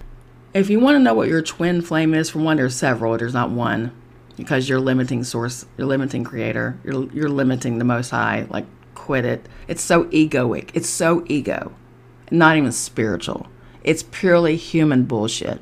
If 0.53 0.69
you 0.69 0.81
want 0.81 0.97
to 0.97 1.01
know 1.01 1.15
what 1.15 1.29
your 1.29 1.41
twin 1.41 1.81
flame 1.81 2.13
is 2.13 2.29
for 2.29 2.41
one 2.41 2.59
there's 2.59 2.77
several. 2.77 3.17
There's 3.17 3.33
not 3.33 3.51
one 3.51 3.93
because 4.37 4.69
you're 4.69 4.81
limiting 4.81 5.25
source 5.25 5.65
you're 5.79 5.87
limiting 5.87 6.25
creator. 6.25 6.79
You're, 6.85 7.11
you're 7.13 7.31
limiting 7.31 7.79
the 7.79 7.85
most 7.85 8.11
high. 8.11 8.47
Like 8.51 8.67
quit 8.95 9.25
it. 9.25 9.49
It's 9.69 9.83
so 9.83 10.05
egoic. 10.07 10.71
It's 10.75 10.89
so 10.89 11.25
ego. 11.29 11.73
Not 12.31 12.57
even 12.57 12.73
spiritual 12.73 13.47
it's 13.87 14.03
purely 14.03 14.57
human 14.57 15.05
bullshit 15.05 15.61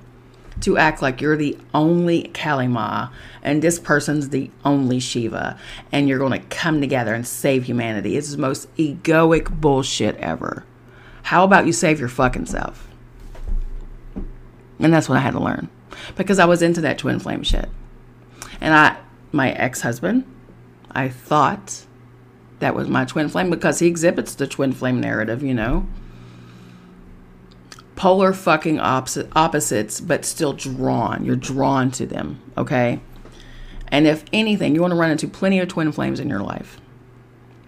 to 0.60 0.78
act 0.78 1.02
like 1.02 1.20
you're 1.20 1.36
the 1.36 1.58
only 1.74 2.24
Kali 2.28 2.66
Ma 2.66 3.10
and 3.42 3.60
this 3.60 3.78
person's 3.78 4.30
the 4.30 4.50
only 4.64 4.98
Shiva 4.98 5.58
and 5.92 6.08
you're 6.08 6.18
going 6.18 6.32
to 6.32 6.46
come 6.48 6.80
together 6.80 7.14
and 7.14 7.26
save 7.26 7.64
humanity. 7.64 8.16
It's 8.16 8.32
the 8.32 8.38
most 8.38 8.74
egoic 8.76 9.60
bullshit 9.60 10.16
ever. 10.16 10.64
How 11.24 11.44
about 11.44 11.66
you 11.66 11.72
save 11.72 12.00
your 12.00 12.08
fucking 12.08 12.46
self? 12.46 12.88
And 14.78 14.92
that's 14.92 15.08
what 15.08 15.18
I 15.18 15.20
had 15.20 15.32
to 15.32 15.40
learn 15.40 15.68
because 16.16 16.38
I 16.38 16.46
was 16.46 16.62
into 16.62 16.80
that 16.80 16.98
twin 16.98 17.18
flame 17.18 17.42
shit. 17.42 17.68
And 18.60 18.72
I, 18.72 18.96
my 19.32 19.52
ex 19.52 19.82
husband, 19.82 20.24
I 20.90 21.10
thought 21.10 21.84
that 22.60 22.74
was 22.74 22.88
my 22.88 23.04
twin 23.04 23.28
flame 23.28 23.50
because 23.50 23.80
he 23.80 23.86
exhibits 23.86 24.34
the 24.34 24.46
twin 24.46 24.72
flame 24.72 25.00
narrative, 25.00 25.42
you 25.42 25.52
know 25.52 25.86
polar 27.96 28.32
fucking 28.32 28.80
opposite, 28.80 29.28
opposites, 29.34 30.00
but 30.00 30.24
still 30.24 30.52
drawn. 30.52 31.24
You're 31.24 31.36
drawn 31.36 31.90
to 31.92 32.06
them, 32.06 32.40
okay? 32.56 33.00
And 33.88 34.06
if 34.06 34.24
anything, 34.32 34.74
you 34.74 34.80
want 34.80 34.92
to 34.92 34.96
run 34.96 35.10
into 35.10 35.28
plenty 35.28 35.60
of 35.60 35.68
twin 35.68 35.92
flames 35.92 36.18
in 36.18 36.28
your 36.28 36.40
life. 36.40 36.80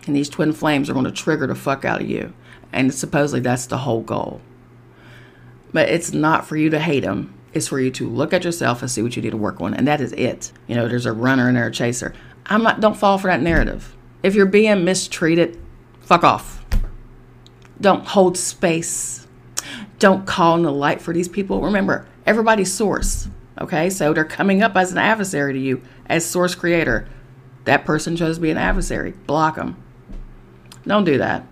And 0.06 0.16
these 0.16 0.28
twin 0.28 0.52
flames 0.52 0.88
are 0.88 0.92
going 0.92 1.04
to 1.04 1.12
trigger 1.12 1.46
the 1.46 1.54
fuck 1.54 1.84
out 1.84 2.00
of 2.00 2.08
you. 2.08 2.32
And 2.72 2.92
supposedly 2.92 3.40
that's 3.40 3.66
the 3.66 3.78
whole 3.78 4.02
goal. 4.02 4.40
But 5.72 5.88
it's 5.88 6.12
not 6.12 6.46
for 6.46 6.56
you 6.56 6.70
to 6.70 6.78
hate 6.78 7.00
them. 7.04 7.34
It's 7.52 7.68
for 7.68 7.80
you 7.80 7.90
to 7.92 8.08
look 8.08 8.32
at 8.32 8.44
yourself 8.44 8.82
and 8.82 8.90
see 8.90 9.02
what 9.02 9.16
you 9.16 9.22
need 9.22 9.30
to 9.30 9.36
work 9.36 9.60
on. 9.60 9.74
And 9.74 9.86
that 9.86 10.00
is 10.00 10.12
it. 10.12 10.52
You 10.66 10.74
know, 10.74 10.88
there's 10.88 11.06
a 11.06 11.12
runner 11.12 11.48
and 11.48 11.56
there's 11.56 11.68
a 11.68 11.78
chaser. 11.78 12.14
I'm 12.46 12.62
not, 12.62 12.80
don't 12.80 12.96
fall 12.96 13.18
for 13.18 13.28
that 13.28 13.42
narrative. 13.42 13.96
If 14.22 14.34
you're 14.34 14.46
being 14.46 14.84
mistreated, 14.84 15.60
fuck 16.00 16.24
off. 16.24 16.64
Don't 17.80 18.06
hold 18.06 18.38
space 18.38 19.25
don't 19.98 20.26
call 20.26 20.56
in 20.56 20.62
the 20.62 20.72
light 20.72 21.00
for 21.00 21.12
these 21.12 21.28
people. 21.28 21.62
Remember, 21.62 22.06
everybody's 22.24 22.72
source. 22.72 23.28
Okay, 23.60 23.88
so 23.88 24.12
they're 24.12 24.24
coming 24.24 24.62
up 24.62 24.76
as 24.76 24.92
an 24.92 24.98
adversary 24.98 25.54
to 25.54 25.58
you 25.58 25.82
as 26.06 26.26
source 26.26 26.54
creator. 26.54 27.08
That 27.64 27.84
person 27.84 28.16
chose 28.16 28.36
to 28.36 28.42
be 28.42 28.50
an 28.50 28.58
adversary. 28.58 29.12
Block 29.12 29.56
them. 29.56 29.82
Don't 30.86 31.04
do 31.04 31.18
that. 31.18 31.46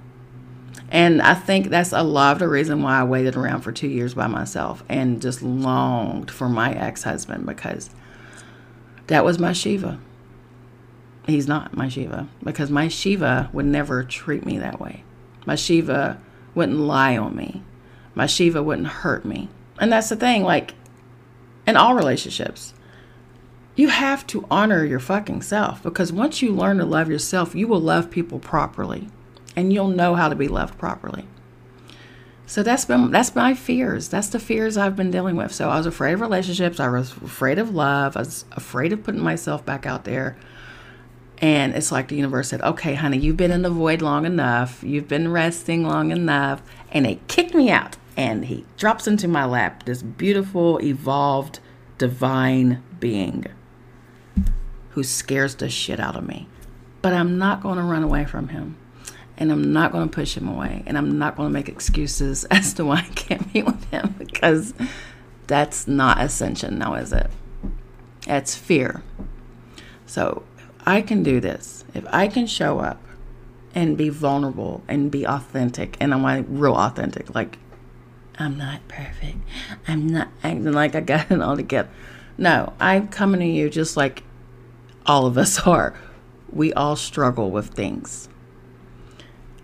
And 0.91 1.23
I 1.23 1.35
think 1.35 1.69
that's 1.69 1.93
a 1.93 2.03
lot 2.03 2.33
of 2.33 2.39
the 2.39 2.49
reason 2.49 2.83
why 2.83 3.01
I 3.01 3.05
waited 3.05 3.37
around 3.37 3.63
for 3.63 3.73
two 3.73 3.89
years 3.89 4.15
by 4.15 4.27
myself 4.27 4.85
and 4.89 5.21
just 5.21 5.43
longed 5.43 6.31
for 6.31 6.49
my 6.49 6.73
ex 6.73 7.03
husband 7.03 7.47
because 7.47 7.91
that 9.07 9.25
was 9.25 9.39
my 9.39 9.53
Shiva. 9.53 9.99
He's 11.27 11.49
not 11.49 11.75
my 11.75 11.89
Shiva 11.89 12.29
because 12.43 12.71
my 12.71 12.89
Shiva 12.89 13.49
would 13.53 13.67
never 13.67 14.05
treat 14.05 14.45
me 14.45 14.59
that 14.59 14.79
way. 14.79 15.05
My 15.47 15.57
Shiva 15.57 16.21
wouldn't 16.55 16.79
lie 16.79 17.17
on 17.17 17.35
me 17.35 17.63
my 18.15 18.27
Shiva 18.27 18.63
wouldn't 18.63 18.89
hurt 18.89 19.25
me. 19.25 19.49
And 19.79 19.93
that's 19.93 20.09
the 20.09 20.17
thing, 20.17 20.43
like 20.43 20.75
in 21.67 21.77
all 21.77 21.95
relationships, 21.95 22.75
you 23.77 23.89
have 23.89 24.27
to 24.29 24.47
honor 24.51 24.85
your 24.85 25.01
fucking 25.01 25.43
self 25.43 25.83
because 25.83 26.13
once 26.13 26.43
you 26.43 26.53
learn 26.53 26.79
to 26.79 26.85
love 26.85 27.11
yourself, 27.11 27.55
you 27.55 27.67
will 27.67 27.81
love 27.81 28.11
people 28.11 28.39
properly 28.39 29.09
and 29.57 29.73
you'll 29.73 29.89
know 29.89 30.15
how 30.15 30.29
to 30.29 30.37
be 30.37 30.49
loved 30.49 30.79
properly. 30.79 31.27
So 32.47 32.63
that's 32.63 32.85
been 32.85 33.11
that's 33.11 33.35
my 33.35 33.55
fears. 33.55 34.09
That's 34.09 34.29
the 34.29 34.39
fears 34.39 34.77
I've 34.77 34.97
been 34.97 35.11
dealing 35.11 35.35
with. 35.35 35.53
So 35.53 35.71
I 35.71 35.79
was 35.79 35.87
afraid 35.87 36.13
of 36.13 36.21
relationships, 36.21 36.79
I 36.79 36.89
was 36.89 37.13
afraid 37.17 37.59
of 37.59 37.75
love, 37.75 38.17
I 38.17 38.21
was 38.21 38.45
afraid 38.53 38.93
of 38.93 39.03
putting 39.03 39.23
myself 39.23 39.65
back 39.65 39.87
out 39.87 40.05
there. 40.05 40.37
And 41.39 41.75
it's 41.75 41.91
like 41.91 42.09
the 42.09 42.17
universe 42.17 42.49
said, 42.49 42.63
okay, 42.63 42.95
honey, 42.95 43.19
you've 43.19 43.37
been 43.37 43.51
in 43.51 43.63
the 43.63 43.71
void 43.71 44.03
long 44.03 44.25
enough. 44.25 44.85
You've 44.85 45.09
been 45.09 45.33
resting 45.33 45.83
long 45.83 46.13
enough. 46.13 46.63
And 46.93 47.05
they 47.05 47.19
kicked 47.27 47.55
me 47.55 47.71
out 47.71 47.97
and 48.17 48.45
he 48.45 48.65
drops 48.77 49.07
into 49.07 49.29
my 49.29 49.45
lap 49.45 49.85
this 49.85 50.03
beautiful, 50.03 50.79
evolved, 50.83 51.61
divine 51.99 52.83
being 53.01 53.47
who 54.91 55.03
scares 55.03 55.57
the 55.57 55.69
shit 55.69 55.99
out 55.99 56.17
of 56.17 56.27
me. 56.27 56.49
But 57.03 57.13
I'm 57.13 57.37
not 57.37 57.63
going 57.63 57.79
to 57.79 57.83
run 57.83 58.03
away 58.03 58.25
from 58.25 58.49
him. 58.49 58.77
And 59.37 59.51
I'm 59.51 59.73
not 59.73 59.91
going 59.91 60.09
to 60.09 60.15
push 60.15 60.37
him 60.37 60.49
away. 60.49 60.85
And 60.87 60.97
I'm 60.97 61.19
not 61.19 61.37
going 61.37 61.49
to 61.49 61.53
make 61.53 61.69
excuses 61.69 62.45
as 62.51 62.73
to 62.75 62.85
why 62.85 62.99
I 62.99 63.13
can't 63.15 63.53
meet 63.53 63.67
with 63.67 63.85
him 63.91 64.15
because 64.17 64.73
that's 65.49 65.89
not 65.89 66.21
ascension 66.21 66.79
now, 66.79 66.95
is 66.95 67.13
it? 67.13 67.29
That's 68.27 68.55
fear. 68.55 69.03
So 70.07 70.45
I 70.87 71.03
can 71.03 71.23
do 71.25 71.41
this. 71.41 71.85
If 71.93 72.07
I 72.09 72.29
can 72.29 72.47
show 72.47 72.79
up 72.79 73.03
and 73.75 73.97
be 73.99 74.09
vulnerable 74.09 74.85
and 74.87 75.11
be 75.11 75.27
authentic, 75.27 75.97
and 76.01 76.15
I'm 76.15 76.59
real 76.59 76.77
authentic, 76.77 77.35
like 77.35 77.59
I'm 78.39 78.59
not 78.59 78.87
perfect. 78.89 79.39
I'm 79.87 80.07
not 80.09 80.29
acting 80.43 80.73
like 80.73 80.95
I 80.95 81.01
got 81.01 81.31
it 81.31 81.41
all 81.41 81.57
together. 81.57 81.89
No, 82.37 82.73
I'm 82.81 83.09
coming 83.09 83.41
to 83.41 83.47
you 83.47 83.71
just 83.71 83.97
like 83.97 84.25
all 85.07 85.27
of 85.27 85.39
us 85.39 85.67
are. 85.67 85.95
We 86.51 86.73
all 86.73 86.97
struggle 86.97 87.51
with 87.51 87.69
things. 87.69 88.29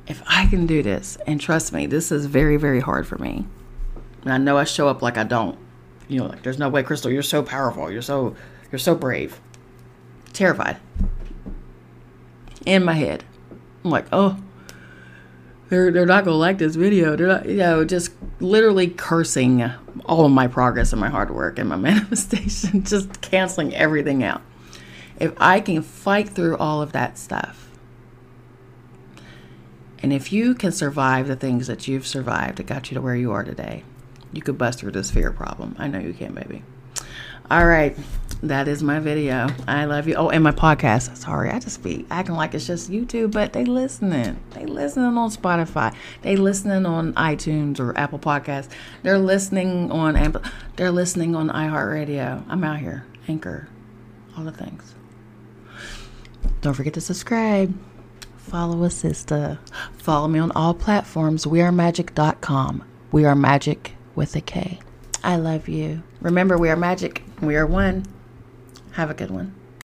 If 0.07 0.23
I 0.27 0.47
can 0.47 0.67
do 0.67 0.83
this, 0.83 1.19
and 1.27 1.41
trust 1.41 1.73
me, 1.73 1.87
this 1.87 2.11
is 2.11 2.27
very, 2.27 2.57
very 2.57 2.81
hard 2.81 3.07
for 3.07 3.17
me. 3.19 3.47
And 4.23 4.33
I 4.33 4.39
know 4.39 4.57
I 4.57 4.65
show 4.65 4.89
up 4.89 5.03
like 5.03 5.17
I 5.17 5.25
don't. 5.25 5.57
you 6.09 6.19
know, 6.19 6.27
like 6.27 6.43
there's 6.43 6.59
no 6.59 6.69
way, 6.69 6.83
Crystal, 6.83 7.11
you're 7.11 7.23
so 7.23 7.43
powerful. 7.43 7.91
You're 7.91 8.03
so 8.03 8.35
you're 8.73 8.79
so 8.79 8.95
brave. 8.95 9.41
Terrified. 10.33 10.79
In 12.67 12.85
my 12.85 12.95
head. 12.95 13.25
I'm 13.85 13.91
like, 13.91 14.07
oh, 14.13 14.37
they're 15.71 15.91
they're 15.91 16.05
not 16.05 16.25
gonna 16.25 16.37
like 16.37 16.59
this 16.59 16.75
video. 16.75 17.17
They're 17.17 17.29
not, 17.29 17.47
you 17.47 17.57
know, 17.57 17.85
just 17.85 18.13
literally 18.41 18.89
cursing 18.89 19.63
all 20.05 20.27
of 20.27 20.33
my 20.33 20.49
progress 20.49 20.93
and 20.93 21.01
my 21.01 21.09
hard 21.09 21.31
work 21.31 21.59
and 21.59 21.69
my 21.69 21.77
manifestation, 21.91 22.85
just 22.85 23.21
canceling 23.23 23.75
everything 23.75 24.23
out. 24.23 24.43
If 25.19 25.33
I 25.39 25.61
can 25.61 25.83
fight 25.83 26.29
through 26.29 26.57
all 26.59 26.83
of 26.83 26.93
that 26.93 27.17
stuff, 27.17 27.69
and 30.03 30.13
if 30.13 30.33
you 30.33 30.55
can 30.55 30.73
survive 30.73 31.29
the 31.29 31.37
things 31.37 31.69
that 31.69 31.87
you've 31.87 32.07
survived 32.07 32.59
that 32.59 32.67
got 32.67 32.91
you 32.91 32.97
to 32.97 33.01
where 33.01 33.15
you 33.15 33.31
are 33.33 33.45
today, 33.45 33.85
you 34.33 34.43
could 34.43 34.59
bust 34.59 34.81
through 34.81 34.93
this 34.93 35.11
fear 35.11 35.31
problem. 35.31 35.77
I 35.79 35.87
know 35.87 35.99
you 35.99 36.15
can, 36.15 36.35
baby. 36.35 36.65
All 37.51 37.67
right. 37.67 37.97
That 38.43 38.69
is 38.69 38.83
my 38.83 39.01
video. 39.01 39.49
I 39.69 39.85
love 39.85 40.09
you. 40.09 40.15
Oh, 40.15 40.31
and 40.31 40.43
my 40.43 40.53
podcast. 40.53 41.15
Sorry, 41.19 41.51
I 41.51 41.59
just 41.59 41.83
be 41.83 42.07
acting 42.11 42.37
like 42.37 42.55
it's 42.55 42.67
just 42.67 42.91
YouTube, 42.91 43.33
but 43.33 43.53
they 43.53 43.67
listening. 43.67 44.41
They 44.53 44.65
listening 44.65 45.19
on 45.19 45.31
Spotify. 45.31 45.95
They 46.23 46.37
listening 46.37 46.87
on 46.87 47.13
iTunes 47.15 47.79
or 47.79 47.97
Apple 47.99 48.19
Podcasts. 48.19 48.71
They're 49.03 49.19
listening 49.19 49.93
on 49.93 50.41
they're 50.77 50.91
listening 50.91 51.37
on 51.37 51.51
iHeartRadio. 51.51 52.45
I'm 52.49 52.65
out 52.65 52.79
here. 52.79 53.05
Anchor. 53.29 53.69
All 54.39 54.45
the 54.45 54.53
things. 54.53 54.95
Don't 56.63 56.75
forget 56.75 56.95
to 56.95 57.01
subscribe. 57.03 57.79
Follow 58.39 58.85
a 58.85 58.91
sister. 58.91 59.59
Follow 59.99 60.29
me 60.29 60.39
on 60.39 60.51
all 60.53 60.73
platforms. 60.73 61.45
WeAreMagick.com. 61.45 62.85
We 63.13 63.27
are 63.27 63.35
magic 63.35 63.97
with 64.15 64.35
a 64.35 64.41
K. 64.41 64.81
I 65.23 65.37
love 65.37 65.69
you. 65.69 66.03
Remember, 66.23 66.57
we 66.57 66.71
are 66.71 66.77
magic. 66.77 67.23
We 67.43 67.57
are 67.57 67.67
one. 67.67 68.07
Have 68.93 69.11
a 69.11 69.15
good 69.15 69.31
one. 69.31 69.60